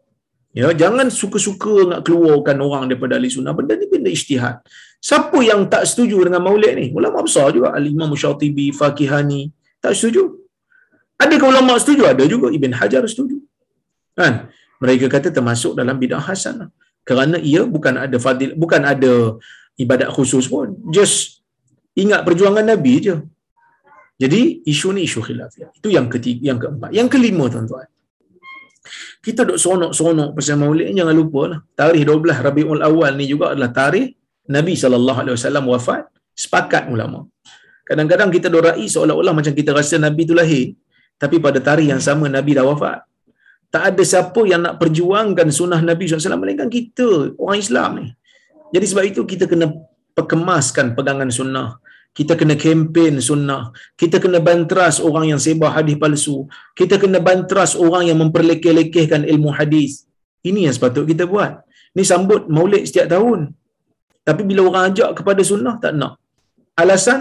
[0.57, 3.53] Ya, jangan suka-suka nak keluarkan orang daripada ahli sunnah.
[3.53, 4.65] Benda ni benda ijtihad.
[5.07, 6.87] Siapa yang tak setuju dengan maulid ni?
[6.91, 7.71] Ulama besar juga.
[7.79, 9.55] Al-Imam Syatibi, Fakihani.
[9.79, 10.35] Tak setuju.
[11.23, 12.11] Adakah ulama setuju?
[12.11, 12.51] Ada juga.
[12.51, 13.39] Ibn Hajar setuju.
[14.19, 14.51] Kan?
[14.83, 16.75] Mereka kata termasuk dalam bid'ah hasanah.
[17.07, 19.39] Kerana ia bukan ada fadil, bukan ada
[19.79, 20.75] ibadat khusus pun.
[20.91, 21.47] Just
[21.95, 23.15] ingat perjuangan Nabi je.
[24.19, 25.71] Jadi isu ni isu khilafiyah.
[25.71, 26.91] Itu yang ketiga, yang keempat.
[26.91, 27.87] Yang kelima tuan-tuan.
[29.23, 31.61] Kita duk seronok-seronok pasal maulid jangan lupa lah.
[31.79, 36.07] Tarikh 12 Rabiul Awal ni juga adalah tarikh Nabi SAW wafat.
[36.37, 37.25] Sepakat ulama.
[37.87, 40.75] Kadang-kadang kita dorai seolah-olah macam kita rasa Nabi tu lahir.
[41.23, 42.99] Tapi pada tarikh yang sama Nabi dah wafat.
[43.73, 48.07] Tak ada siapa yang nak perjuangkan sunnah Nabi SAW melainkan kita, orang Islam ni.
[48.75, 49.71] Jadi sebab itu kita kena
[50.17, 51.79] perkemaskan pegangan sunnah.
[52.17, 53.77] Kita kena kempen sunnah.
[54.01, 56.49] Kita kena bantras orang yang sebar hadis palsu.
[56.73, 60.09] Kita kena bantras orang yang memperlekeh-lekehkan ilmu hadis.
[60.41, 61.61] Ini yang sepatut kita buat.
[61.93, 63.53] Ini sambut maulid setiap tahun.
[64.27, 66.19] Tapi bila orang ajak kepada sunnah, tak nak.
[66.83, 67.21] Alasan,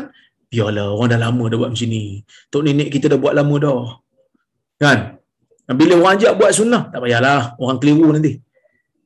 [0.50, 2.04] biarlah orang dah lama dah buat macam ni.
[2.52, 3.84] Tok nenek kita dah buat lama dah.
[4.84, 5.00] Kan?
[5.80, 7.42] Bila orang ajak buat sunnah, tak payahlah.
[7.62, 8.34] Orang keliru nanti.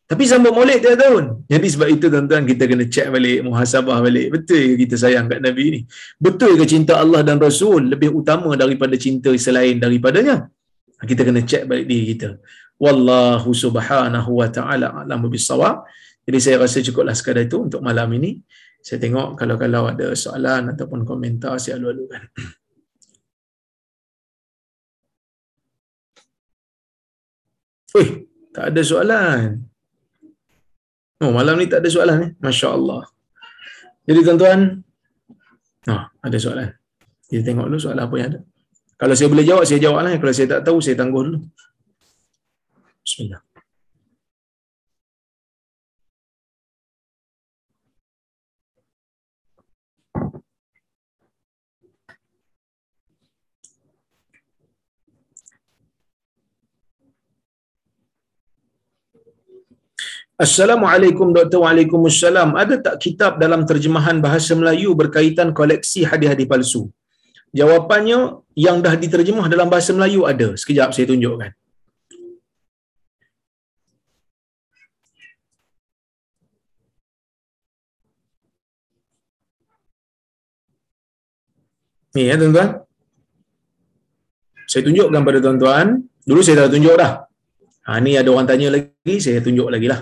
[0.09, 1.23] Tapi sambut maulid tiap tahun.
[1.45, 4.27] Jadi sebab itu tuan-tuan kita kena check balik, muhasabah balik.
[4.33, 5.79] Betul ke kita sayang kat Nabi ni?
[6.17, 10.49] Betul ke cinta Allah dan Rasul lebih utama daripada cinta selain daripadanya?
[11.09, 12.29] Kita kena check balik diri kita.
[12.81, 15.85] Wallahu subhanahu wa ta'ala alam bisawab.
[16.29, 18.37] Jadi saya rasa cukuplah sekadar itu untuk malam ini.
[18.85, 22.21] Saya tengok kalau-kalau ada soalan ataupun komentar saya alu-alukan.
[27.97, 29.65] Ui, tak ada soalan.
[31.25, 32.29] Oh, malam ni tak ada soalan ni.
[32.37, 33.09] Masya Allah.
[34.05, 34.85] Jadi tuan-tuan,
[35.89, 36.69] oh, ada soalan.
[37.25, 38.45] Kita tengok dulu soalan apa yang ada.
[39.01, 40.13] Kalau saya boleh jawab, saya jawab lah.
[40.21, 41.41] Kalau saya tak tahu, saya tangguh dulu.
[43.01, 43.48] Bismillah.
[60.43, 61.59] Assalamualaikum Dr.
[61.63, 62.49] Waalaikumsalam.
[62.61, 66.83] Ada tak kitab dalam terjemahan bahasa Melayu berkaitan koleksi hadiah-hadiah palsu?
[67.59, 68.19] Jawapannya,
[68.65, 70.55] yang dah diterjemah dalam bahasa Melayu ada.
[70.61, 71.51] Sekejap saya tunjukkan.
[82.15, 82.69] Ni ya tuan-tuan.
[84.71, 85.87] Saya tunjukkan pada tuan-tuan.
[86.29, 87.11] Dulu saya dah tunjuk dah.
[87.91, 89.99] Ha, ni ada orang tanya lagi, saya tunjuk lagi lah.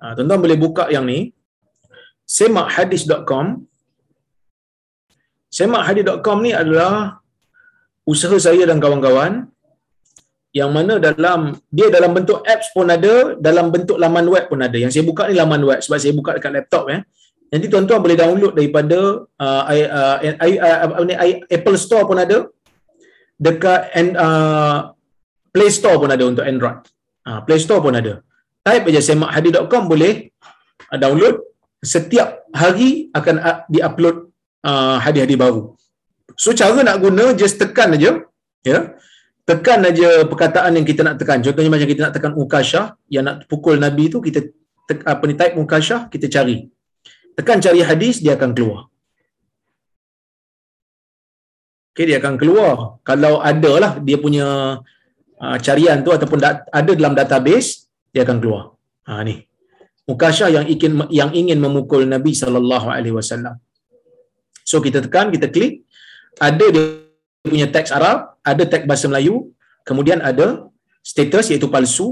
[0.00, 1.32] Ha, tuan-tuan boleh buka yang ni.
[2.26, 3.64] Semakhadis.com
[5.56, 7.22] Semakhadis.com ni adalah
[8.12, 9.46] usaha saya dan kawan-kawan
[10.58, 11.40] yang mana dalam
[11.76, 14.76] dia dalam bentuk apps pun ada, dalam bentuk laman web pun ada.
[14.76, 16.98] Yang saya buka ni laman web sebab saya buka dekat laptop ya.
[17.46, 18.98] Nanti tuan-tuan boleh download daripada
[19.38, 22.38] uh, uh, uh, uh, Apple Store pun ada.
[23.36, 23.80] Dekat
[24.16, 24.96] uh,
[25.54, 26.80] Play Store pun ada untuk Android.
[27.22, 28.25] Uh, Play Store pun ada
[28.66, 30.34] type aja semakhadi.com boleh
[30.90, 31.38] uh, download
[31.94, 34.16] setiap hari akan uh, di-upload
[34.66, 35.62] uh, hadiah-hadiah baru.
[36.34, 38.10] So cara nak guna just tekan aja
[38.66, 38.78] ya.
[39.46, 41.38] Tekan aja perkataan yang kita nak tekan.
[41.38, 44.42] Contohnya macam kita nak tekan mukasyah yang nak pukul nabi tu kita
[44.90, 46.66] tek, apa ni type mukasyah kita cari.
[47.38, 48.90] Tekan cari hadis dia akan keluar.
[51.94, 53.00] Okay, dia akan keluar.
[53.06, 54.46] Kalau ada lah dia punya
[55.38, 57.85] uh, carian tu ataupun da- ada dalam database,
[58.16, 58.62] dia akan keluar.
[59.04, 59.36] Ha ni.
[60.08, 63.60] Mukasyah yang ingin yang ingin memukul Nabi sallallahu alaihi wasallam.
[64.70, 65.84] So kita tekan, kita klik,
[66.48, 66.84] ada dia
[67.44, 68.18] punya teks Arab,
[68.50, 69.34] ada teks bahasa Melayu,
[69.88, 70.46] kemudian ada
[71.10, 72.06] status iaitu palsu,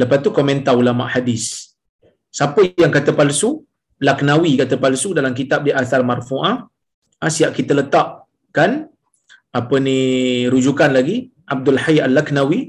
[0.00, 1.44] lepas tu komentar ulama hadis.
[2.34, 3.62] Siapa yang kata palsu?
[4.06, 6.66] Laknawi kata palsu dalam kitab di Asal Marfu'ah.
[7.22, 8.70] Ha, siap kita letakkan
[9.54, 9.98] apa ni
[10.52, 11.16] rujukan lagi
[11.54, 12.60] Abdul Hayy Al-Laknawi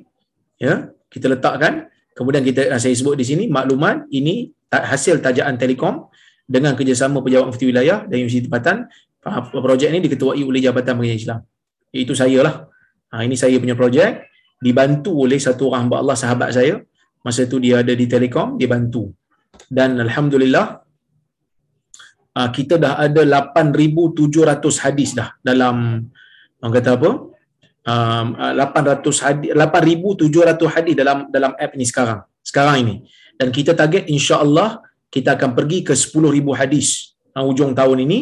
[0.61, 0.73] ya
[1.09, 6.07] kita letakkan Kemudian kita ah, saya sebut di sini maklumat ini hasil tajaan Telekom
[6.47, 8.87] dengan kerjasama Pejabat Mufti Wilayah dan Universiti Tempatan.
[9.27, 11.39] Ah, projek ini diketuai oleh Jabatan Pengajian Islam.
[11.91, 12.55] Itu saya lah.
[13.11, 14.27] Ha, ini saya punya projek
[14.59, 16.79] dibantu oleh satu orang hamba Allah sahabat saya.
[17.25, 19.11] Masa tu dia ada di Telekom, dia bantu.
[19.67, 20.85] Dan alhamdulillah
[22.35, 26.03] kita dah ada 8700 hadis dah dalam
[26.59, 27.09] orang kata apa?
[27.85, 32.95] Um, 800 hadis 8700 hadis dalam dalam app ini sekarang sekarang ini
[33.39, 34.81] dan kita target insya-Allah
[35.13, 38.19] kita akan pergi ke 10000 hadis uh, hujung tahun ini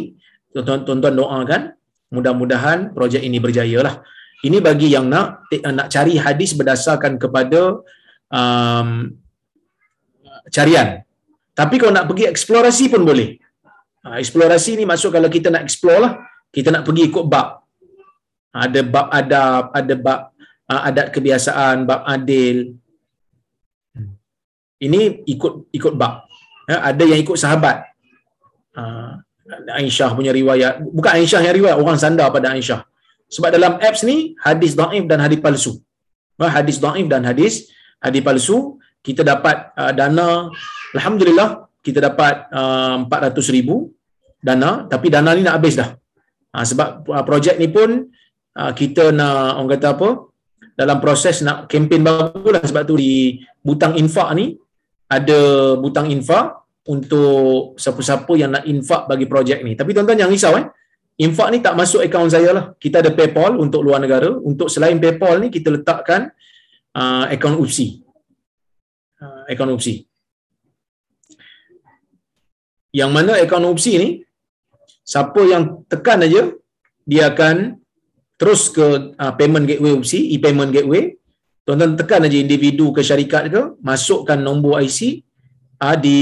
[0.53, 1.73] tuan-tuan doakan
[2.13, 3.95] mudah-mudahan projek ini berjaya lah
[4.43, 7.79] ini bagi yang nak nak cari hadis berdasarkan kepada
[8.27, 8.89] um,
[10.51, 11.07] carian.
[11.53, 13.39] Tapi kalau nak pergi eksplorasi pun boleh.
[14.03, 16.13] Ha, eksplorasi ni maksud kalau kita nak explore lah,
[16.51, 17.62] kita nak pergi ikut bab.
[18.53, 20.19] Ada bab adab, ada bab
[20.69, 22.77] uh, adat kebiasaan, bab adil.
[24.77, 26.29] Ini ikut ikut bab.
[26.69, 27.77] Ya, ada yang ikut sahabat.
[28.77, 29.19] Uh,
[29.79, 30.79] Aisyah punya riwayat.
[30.79, 32.81] Bukan Aisyah yang riwayat, orang sandar pada Aisyah.
[33.33, 35.81] Sebab dalam apps ni, hadis daif dan hadis palsu.
[36.39, 37.53] Ha, hadis daif dan hadis
[38.03, 38.57] hadis palsu,
[39.03, 40.47] kita dapat uh, dana,
[40.95, 43.91] Alhamdulillah, kita dapat uh, 400 ribu
[44.39, 45.89] dana, tapi dana ni nak habis dah.
[46.53, 48.07] Ha, sebab uh, projek ni pun,
[48.53, 50.09] kita nak, orang kata apa,
[50.73, 54.57] dalam proses nak kempen baru lah sebab tu di butang infak ni
[55.05, 55.39] ada
[55.77, 59.77] butang infak untuk siapa-siapa yang nak infak bagi projek ni.
[59.77, 60.65] Tapi tuan-tuan jangan risau eh.
[61.21, 62.65] Infak ni tak masuk akaun saya lah.
[62.81, 64.33] Kita ada PayPal untuk luar negara.
[64.33, 66.33] Untuk selain PayPal ni kita letakkan
[66.97, 68.01] uh, akaun UPSI.
[69.21, 70.09] Uh, akaun UPSI.
[72.97, 74.09] Yang mana akaun UPSI ni
[75.05, 76.49] siapa yang tekan aja
[77.05, 77.82] dia akan
[78.43, 81.15] terus ke uh, payment gateway UPSI, e-payment gateway.
[81.63, 85.23] Tuan-tuan tekan aja individu ke syarikat ke, masukkan nombor IC
[85.79, 86.19] uh, di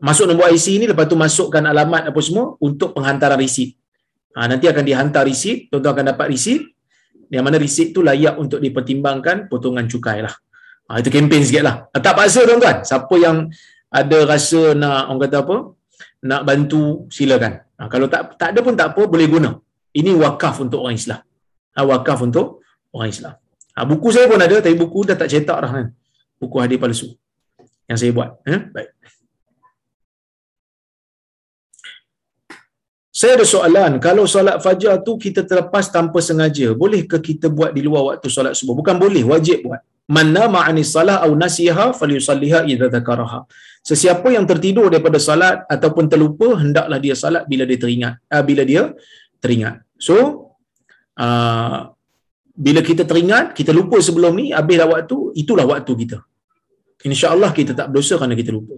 [0.00, 3.76] masuk nombor IC ni lepas tu masukkan alamat apa semua untuk penghantaran resit.
[4.32, 6.64] Ha, nanti akan dihantar resit, tuan-tuan akan dapat resit.
[7.28, 10.32] Yang mana resit tu layak untuk dipertimbangkan potongan cukai lah.
[10.88, 11.74] Ha, itu kempen sikit lah.
[11.92, 12.80] Tak paksa tuan-tuan.
[12.80, 13.52] Siapa yang
[13.92, 15.56] ada rasa nak, orang kata apa,
[16.24, 17.60] nak bantu, silakan.
[17.76, 19.50] Ha, kalau tak tak ada pun tak apa, boleh guna.
[19.92, 21.20] Ini wakaf untuk orang Islam.
[21.76, 22.60] Ha, wakaf untuk
[22.92, 23.34] orang Islam.
[23.76, 25.86] Ha, buku saya pun ada, tapi buku dah tak cetak dah kan.
[26.36, 27.08] Buku hadir palsu.
[27.88, 28.30] Yang saya buat.
[28.44, 28.60] Eh?
[28.74, 28.90] Baik.
[33.12, 37.84] Saya ada soalan, kalau solat fajar tu kita terlepas tanpa sengaja, bolehkah kita buat di
[37.84, 38.72] luar waktu solat subuh?
[38.80, 39.84] Bukan boleh, wajib buat.
[40.08, 43.40] Man nama anis salah au nasiha falyusalliha idza dzakaraha.
[43.84, 48.14] Sesiapa yang tertidur daripada salat ataupun terlupa, hendaklah dia salat bila dia teringat.
[48.32, 48.82] Uh, bila dia
[49.42, 49.82] teringat.
[49.98, 50.14] So,
[51.18, 51.90] uh,
[52.52, 56.18] bila kita teringat, kita lupa sebelum ni, habislah waktu, itulah waktu kita.
[57.02, 58.76] InsyaAllah kita tak berdosa kerana kita lupa.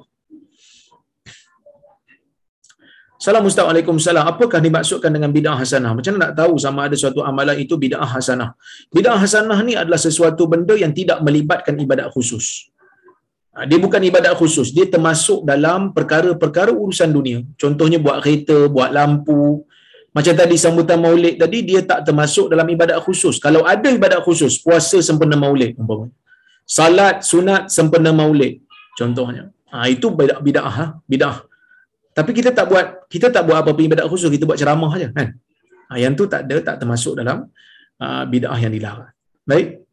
[3.25, 4.25] Salam Ustaz Waalaikumsalam.
[4.31, 5.97] Apakah dimaksudkan dengan bid'ah hasanah?
[5.97, 8.53] Macam mana nak tahu sama ada suatu amalan itu bid'ah hasanah?
[8.93, 12.69] Bid'ah hasanah ni adalah sesuatu benda yang tidak melibatkan ibadat khusus.
[13.57, 14.77] Ha, dia bukan ibadat khusus.
[14.77, 17.41] Dia termasuk dalam perkara-perkara urusan dunia.
[17.63, 19.65] Contohnya buat kereta, buat lampu.
[20.15, 23.43] Macam tadi sambutan maulid tadi, dia tak termasuk dalam ibadat khusus.
[23.43, 25.75] Kalau ada ibadat khusus, puasa sempena maulid.
[26.63, 28.63] Salat, sunat, sempena maulid.
[28.95, 29.51] Contohnya.
[29.75, 30.39] Ha, itu bid'ah.
[30.39, 30.75] Bid'ah.
[30.79, 30.87] Ha?
[31.11, 31.37] bid'ah.
[32.15, 35.35] Tapi kita tak buat kita tak buat apa-apa ibadat khusus, kita buat ceramah saja kan.
[35.91, 37.51] Ha, yang tu tak ada tak termasuk dalam
[37.99, 39.11] uh, bid'ah yang dilarang.
[39.43, 39.84] Baik.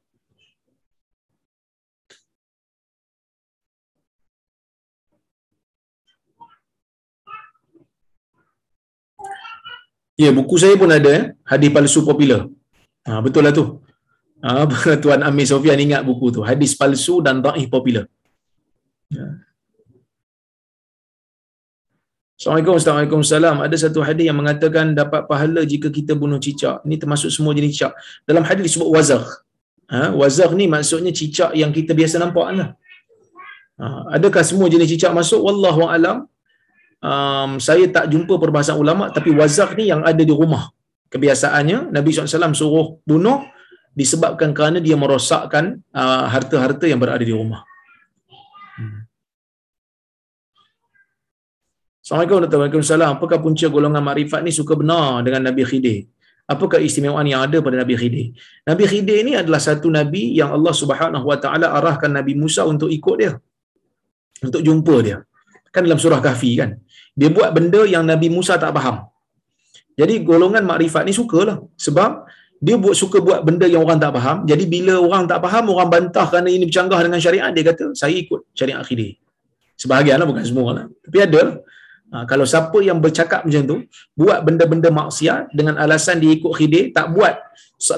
[10.22, 11.24] Ya, buku saya pun ada eh?
[11.51, 12.41] hadis palsu popular.
[13.07, 13.65] Ha, betul lah tu.
[14.45, 14.65] Ha,
[15.03, 16.41] Tuan Amir Sofian ingat buku tu.
[16.49, 18.05] Hadis palsu dan dhaif popular.
[19.17, 19.26] Ya.
[22.38, 23.57] Assalamualaikum Assalamualaikum salam.
[23.65, 26.78] Ada satu hadis yang mengatakan dapat pahala jika kita bunuh cicak.
[26.86, 27.93] Ini termasuk semua jenis cicak.
[28.30, 29.26] Dalam hadis disebut wazakh.
[29.93, 32.69] Ha, wazakh ni maksudnya cicak yang kita biasa nampak lah.
[33.82, 33.86] Ha,
[34.17, 35.41] adakah semua jenis cicak masuk?
[35.49, 36.17] Wallahu alam.
[37.01, 40.69] Um, saya tak jumpa perbahasan ulama tapi wazakh ni yang ada di rumah.
[41.09, 43.41] Kebiasaannya Nabi SAW suruh bunuh
[43.97, 47.65] disebabkan kerana dia merosakkan uh, harta-harta yang berada di rumah.
[52.01, 53.17] Assalamualaikum warahmatullahi wabarakatuh.
[53.17, 55.99] Apakah punca golongan makrifat ni suka benar dengan Nabi Khidir?
[56.49, 58.35] Apakah istimewaan yang ada pada Nabi Khidir?
[58.67, 62.91] Nabi Khidir ni adalah satu nabi yang Allah Subhanahu wa taala arahkan Nabi Musa untuk
[62.91, 63.33] ikut dia.
[64.43, 65.17] Untuk jumpa dia.
[65.71, 66.75] Kan dalam surah Kahfi kan.
[67.22, 68.95] Dia buat benda yang Nabi Musa tak faham.
[69.99, 72.26] Jadi golongan makrifat ni sukalah sebab
[72.65, 74.38] dia buat suka buat benda yang orang tak faham.
[74.49, 78.13] Jadi bila orang tak faham, orang bantah kerana ini bercanggah dengan syariat, dia kata, saya
[78.24, 79.22] ikut syariat Khidir.
[79.82, 80.86] Sebahagian lah, bukan semua lah.
[81.05, 81.41] Tapi ada.
[82.11, 83.76] Ha, kalau siapa yang bercakap macam tu,
[84.13, 87.39] buat benda-benda maksiat dengan alasan dia ikut khidir, tak buat,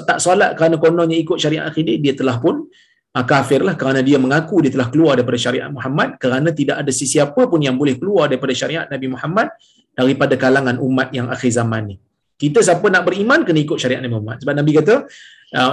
[0.06, 2.70] tak solat kerana kononnya ikut syariat khidir, dia telah pun
[3.14, 6.90] ha, kafir lah kerana dia mengaku dia telah keluar daripada syariat Muhammad kerana tidak ada
[6.90, 9.54] sesiapa pun yang boleh keluar daripada syariat Nabi Muhammad
[9.94, 11.96] daripada kalangan umat yang akhir zaman ni.
[12.34, 14.42] Kita siapa nak beriman kena ikut syariat Nabi Muhammad.
[14.42, 14.94] Sebab Nabi kata,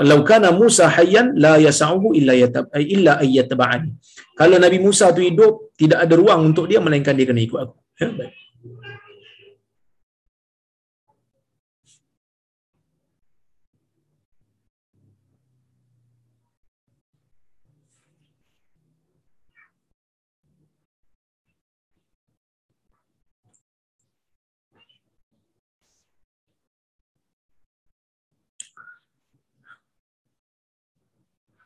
[0.06, 3.92] "Laukana Musa hayyan la yas'uhu illa yatab illa ayyatba'ani."
[4.38, 7.76] Kalau Nabi Musa tu hidup, tidak ada ruang untuk dia melainkan dia kena ikut aku.
[7.98, 8.41] Ya, baik.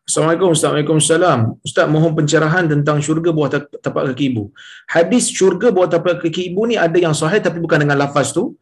[0.05, 0.69] Assalamualaikum Ustaz.
[0.69, 1.39] Waalaikumsalam.
[1.65, 4.43] Ustaz mohon pencerahan tentang syurga bawah tapak kaki ibu.
[4.85, 8.53] Hadis syurga bawah tapak kaki ibu ni ada yang sahih tapi bukan dengan lafaz tu.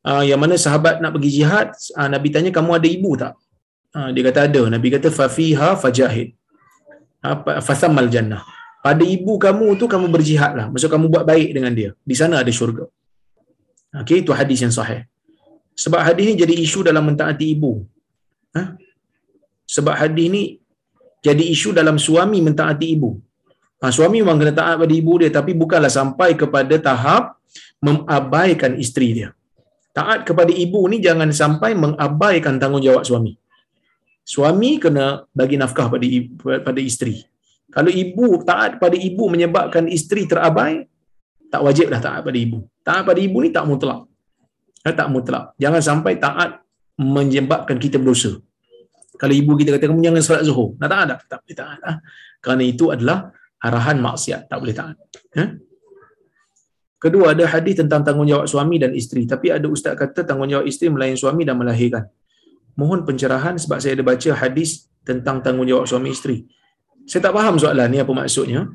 [0.00, 3.36] Uh, yang mana sahabat nak pergi jihad, uh, Nabi tanya kamu ada ibu tak?
[3.92, 4.62] Uh, dia kata ada.
[4.72, 6.32] Nabi kata fafiha fajahid.
[7.20, 8.40] Apa uh, fasamal jannah.
[8.80, 10.66] Pada ibu kamu tu kamu berjihad lah.
[10.72, 11.92] Maksud kamu buat baik dengan dia.
[12.00, 12.88] Di sana ada syurga.
[14.00, 15.04] Okey, itu hadis yang sahih.
[15.76, 17.84] Sebab hadis ni jadi isu dalam mentaati ibu.
[18.56, 18.72] Ha?
[19.68, 20.42] Sebab hadis ni
[21.18, 23.10] jadi isu dalam suami mentaati ibu.
[23.78, 27.38] Ha, suami memang kena taat pada ibu dia tapi bukanlah sampai kepada tahap
[27.78, 29.28] mengabaikan isteri dia.
[29.94, 33.34] Taat kepada ibu ni jangan sampai mengabaikan tanggungjawab suami.
[34.22, 36.06] Suami kena bagi nafkah pada
[36.62, 37.22] pada isteri.
[37.68, 40.86] Kalau ibu taat pada ibu menyebabkan isteri terabai,
[41.52, 42.64] tak wajiblah taat pada ibu.
[42.86, 44.04] Taat pada ibu ni tak mutlak.
[44.84, 45.54] Ha, tak mutlak.
[45.58, 46.62] Jangan sampai taat
[46.98, 48.42] menyebabkan kita berdosa.
[49.18, 51.20] Kalau ibu kita kata kamu jangan solat zuhur, nak taat tak?
[51.26, 51.78] Tak boleh taat.
[51.82, 51.92] Ha?
[52.38, 53.18] Kerana itu adalah
[53.58, 54.96] arahan maksiat, tak boleh taat.
[55.34, 55.44] Ha?
[56.98, 59.22] Kedua ada hadis tentang tanggungjawab suami dan isteri.
[59.26, 62.06] Tapi ada ustaz kata tanggungjawab isteri melayan suami dan melahirkan.
[62.78, 66.46] Mohon pencerahan sebab saya ada baca hadis tentang tanggungjawab suami isteri.
[67.06, 68.66] Saya tak faham soalan ni apa maksudnya.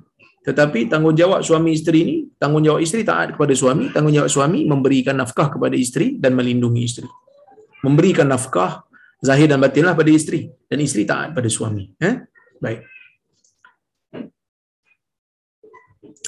[0.44, 5.76] Tetapi tanggungjawab suami isteri ni, tanggungjawab isteri taat kepada suami, tanggungjawab suami memberikan nafkah kepada
[5.76, 7.08] isteri dan melindungi isteri.
[7.84, 8.84] Memberikan nafkah
[9.24, 11.88] zahir dan batinlah pada isteri dan isteri taat pada suami.
[11.96, 12.16] Eh?
[12.60, 12.84] Baik.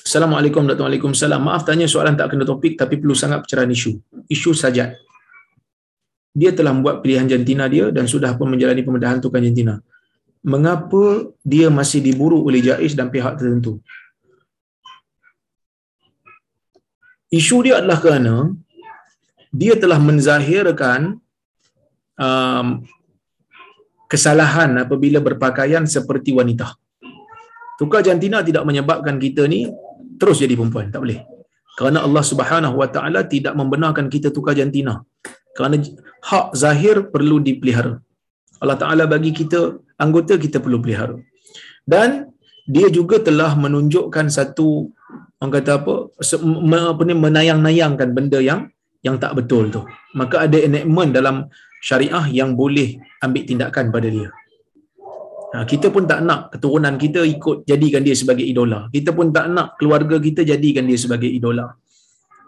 [0.06, 1.44] Assalamualaikum warahmatullahi wabarakatuh.
[1.44, 4.00] Maaf tanya soalan tak kena topik tapi perlu sangat pencerahan isu.
[4.32, 4.96] Isu sajat.
[6.36, 9.84] Dia telah membuat pilihan jantina dia dan sudah pun menjalani pembedahan tukang jantina.
[10.46, 13.82] Mengapa dia masih diburu oleh Jais dan pihak tertentu?
[17.34, 18.54] Isu dia adalah kerana
[19.50, 21.18] dia telah menzahirkan
[22.20, 22.84] um,
[24.12, 26.76] kesalahan apabila berpakaian seperti wanita.
[27.76, 29.68] Tukar jantina tidak menyebabkan kita ni
[30.16, 31.20] terus jadi perempuan, tak boleh.
[31.76, 35.04] Kerana Allah Subhanahu Wa Taala tidak membenarkan kita tukar jantina.
[35.56, 35.76] Kerana
[36.24, 38.00] hak zahir perlu dipelihara.
[38.64, 41.20] Allah Taala bagi kita anggota kita perlu pelihara.
[41.84, 42.32] Dan
[42.66, 44.90] dia juga telah menunjukkan satu
[45.38, 45.94] orang kata apa,
[46.92, 48.72] apa ni menayang-nayangkan benda yang
[49.06, 49.82] yang tak betul tu.
[50.18, 51.36] Maka ada enactment dalam
[51.86, 54.30] syariah yang boleh ambil tindakan pada dia.
[55.54, 58.90] Ha, kita pun tak nak keturunan kita ikut jadikan dia sebagai idola.
[58.90, 61.78] Kita pun tak nak keluarga kita jadikan dia sebagai idola.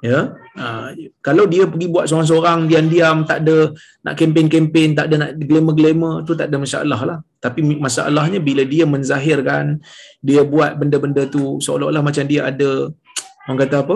[0.02, 0.34] Ya.
[0.58, 3.72] Ha, kalau dia pergi buat seorang-seorang diam-diam tak ada
[4.04, 7.20] nak kempen-kempen, tak ada nak glamour-glamour, tu tak ada masalah lah.
[7.38, 9.80] Tapi masalahnya bila dia menzahirkan,
[10.20, 12.90] dia buat benda-benda tu seolah-olah macam dia ada
[13.48, 13.96] orang kata apa?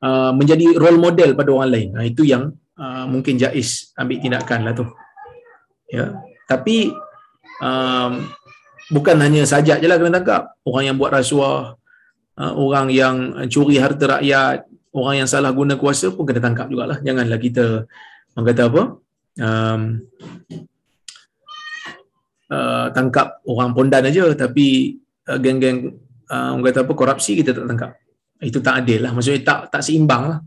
[0.00, 1.88] Uh, menjadi role model pada orang lain.
[1.96, 4.88] Ha, itu yang uh, mungkin jais ambil tindakan lah tu.
[5.92, 6.16] Ya.
[6.48, 6.90] Tapi
[7.60, 8.24] um,
[8.88, 10.56] bukan hanya sajak je lah kena tangkap.
[10.64, 11.76] Orang yang buat rasuah,
[12.40, 14.64] uh, orang yang curi harta rakyat,
[14.96, 16.98] orang yang salah guna kuasa pun kena tangkap jugalah.
[17.04, 17.84] Janganlah kita
[18.34, 18.82] orang kata apa?
[19.40, 19.82] Um,
[22.50, 24.98] uh, tangkap orang pondan aja tapi
[25.30, 25.94] uh, geng-geng
[26.26, 27.92] uh, orang kata apa korupsi kita tak tangkap.
[28.40, 29.12] Itu tak adil lah.
[29.12, 30.40] Maksudnya tak tak seimbang lah.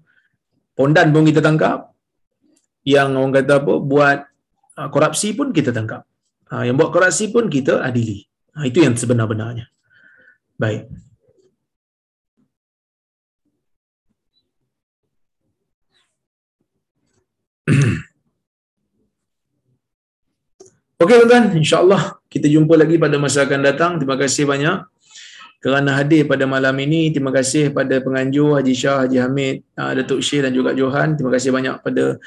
[0.73, 1.92] Pondan pun kita tangkap,
[2.83, 4.27] yang orang kata apa buat
[4.77, 6.03] uh, korupsi pun kita tangkap.
[6.51, 8.27] Uh, yang buat korupsi pun kita adili.
[8.53, 9.71] Uh, itu yang sebenar-benarnya.
[10.59, 10.91] Baik.
[21.03, 23.99] Okey tuan-tuan, insya-Allah kita jumpa lagi pada masa akan datang.
[23.99, 24.83] Terima kasih banyak
[25.63, 27.11] kerana hadir pada malam ini.
[27.11, 31.15] Terima kasih pada penganjur Haji Shah, Haji Hamid, Datuk Syih dan juga Johan.
[31.15, 32.19] Terima kasih banyak pada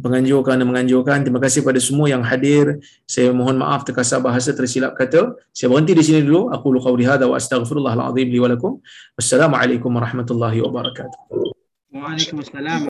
[0.00, 1.22] penganjur kerana menganjurkan.
[1.22, 2.80] Terima kasih pada semua yang hadir.
[3.04, 5.36] Saya mohon maaf terkasar bahasa tersilap kata.
[5.52, 6.48] Saya berhenti di sini dulu.
[6.48, 8.40] Aku lu qawli hadza wa astaghfirullahal azim li.
[8.40, 11.52] Wassalamualaikum warahmatullahi wabarakatuh.
[11.90, 12.86] Waalaikumsalam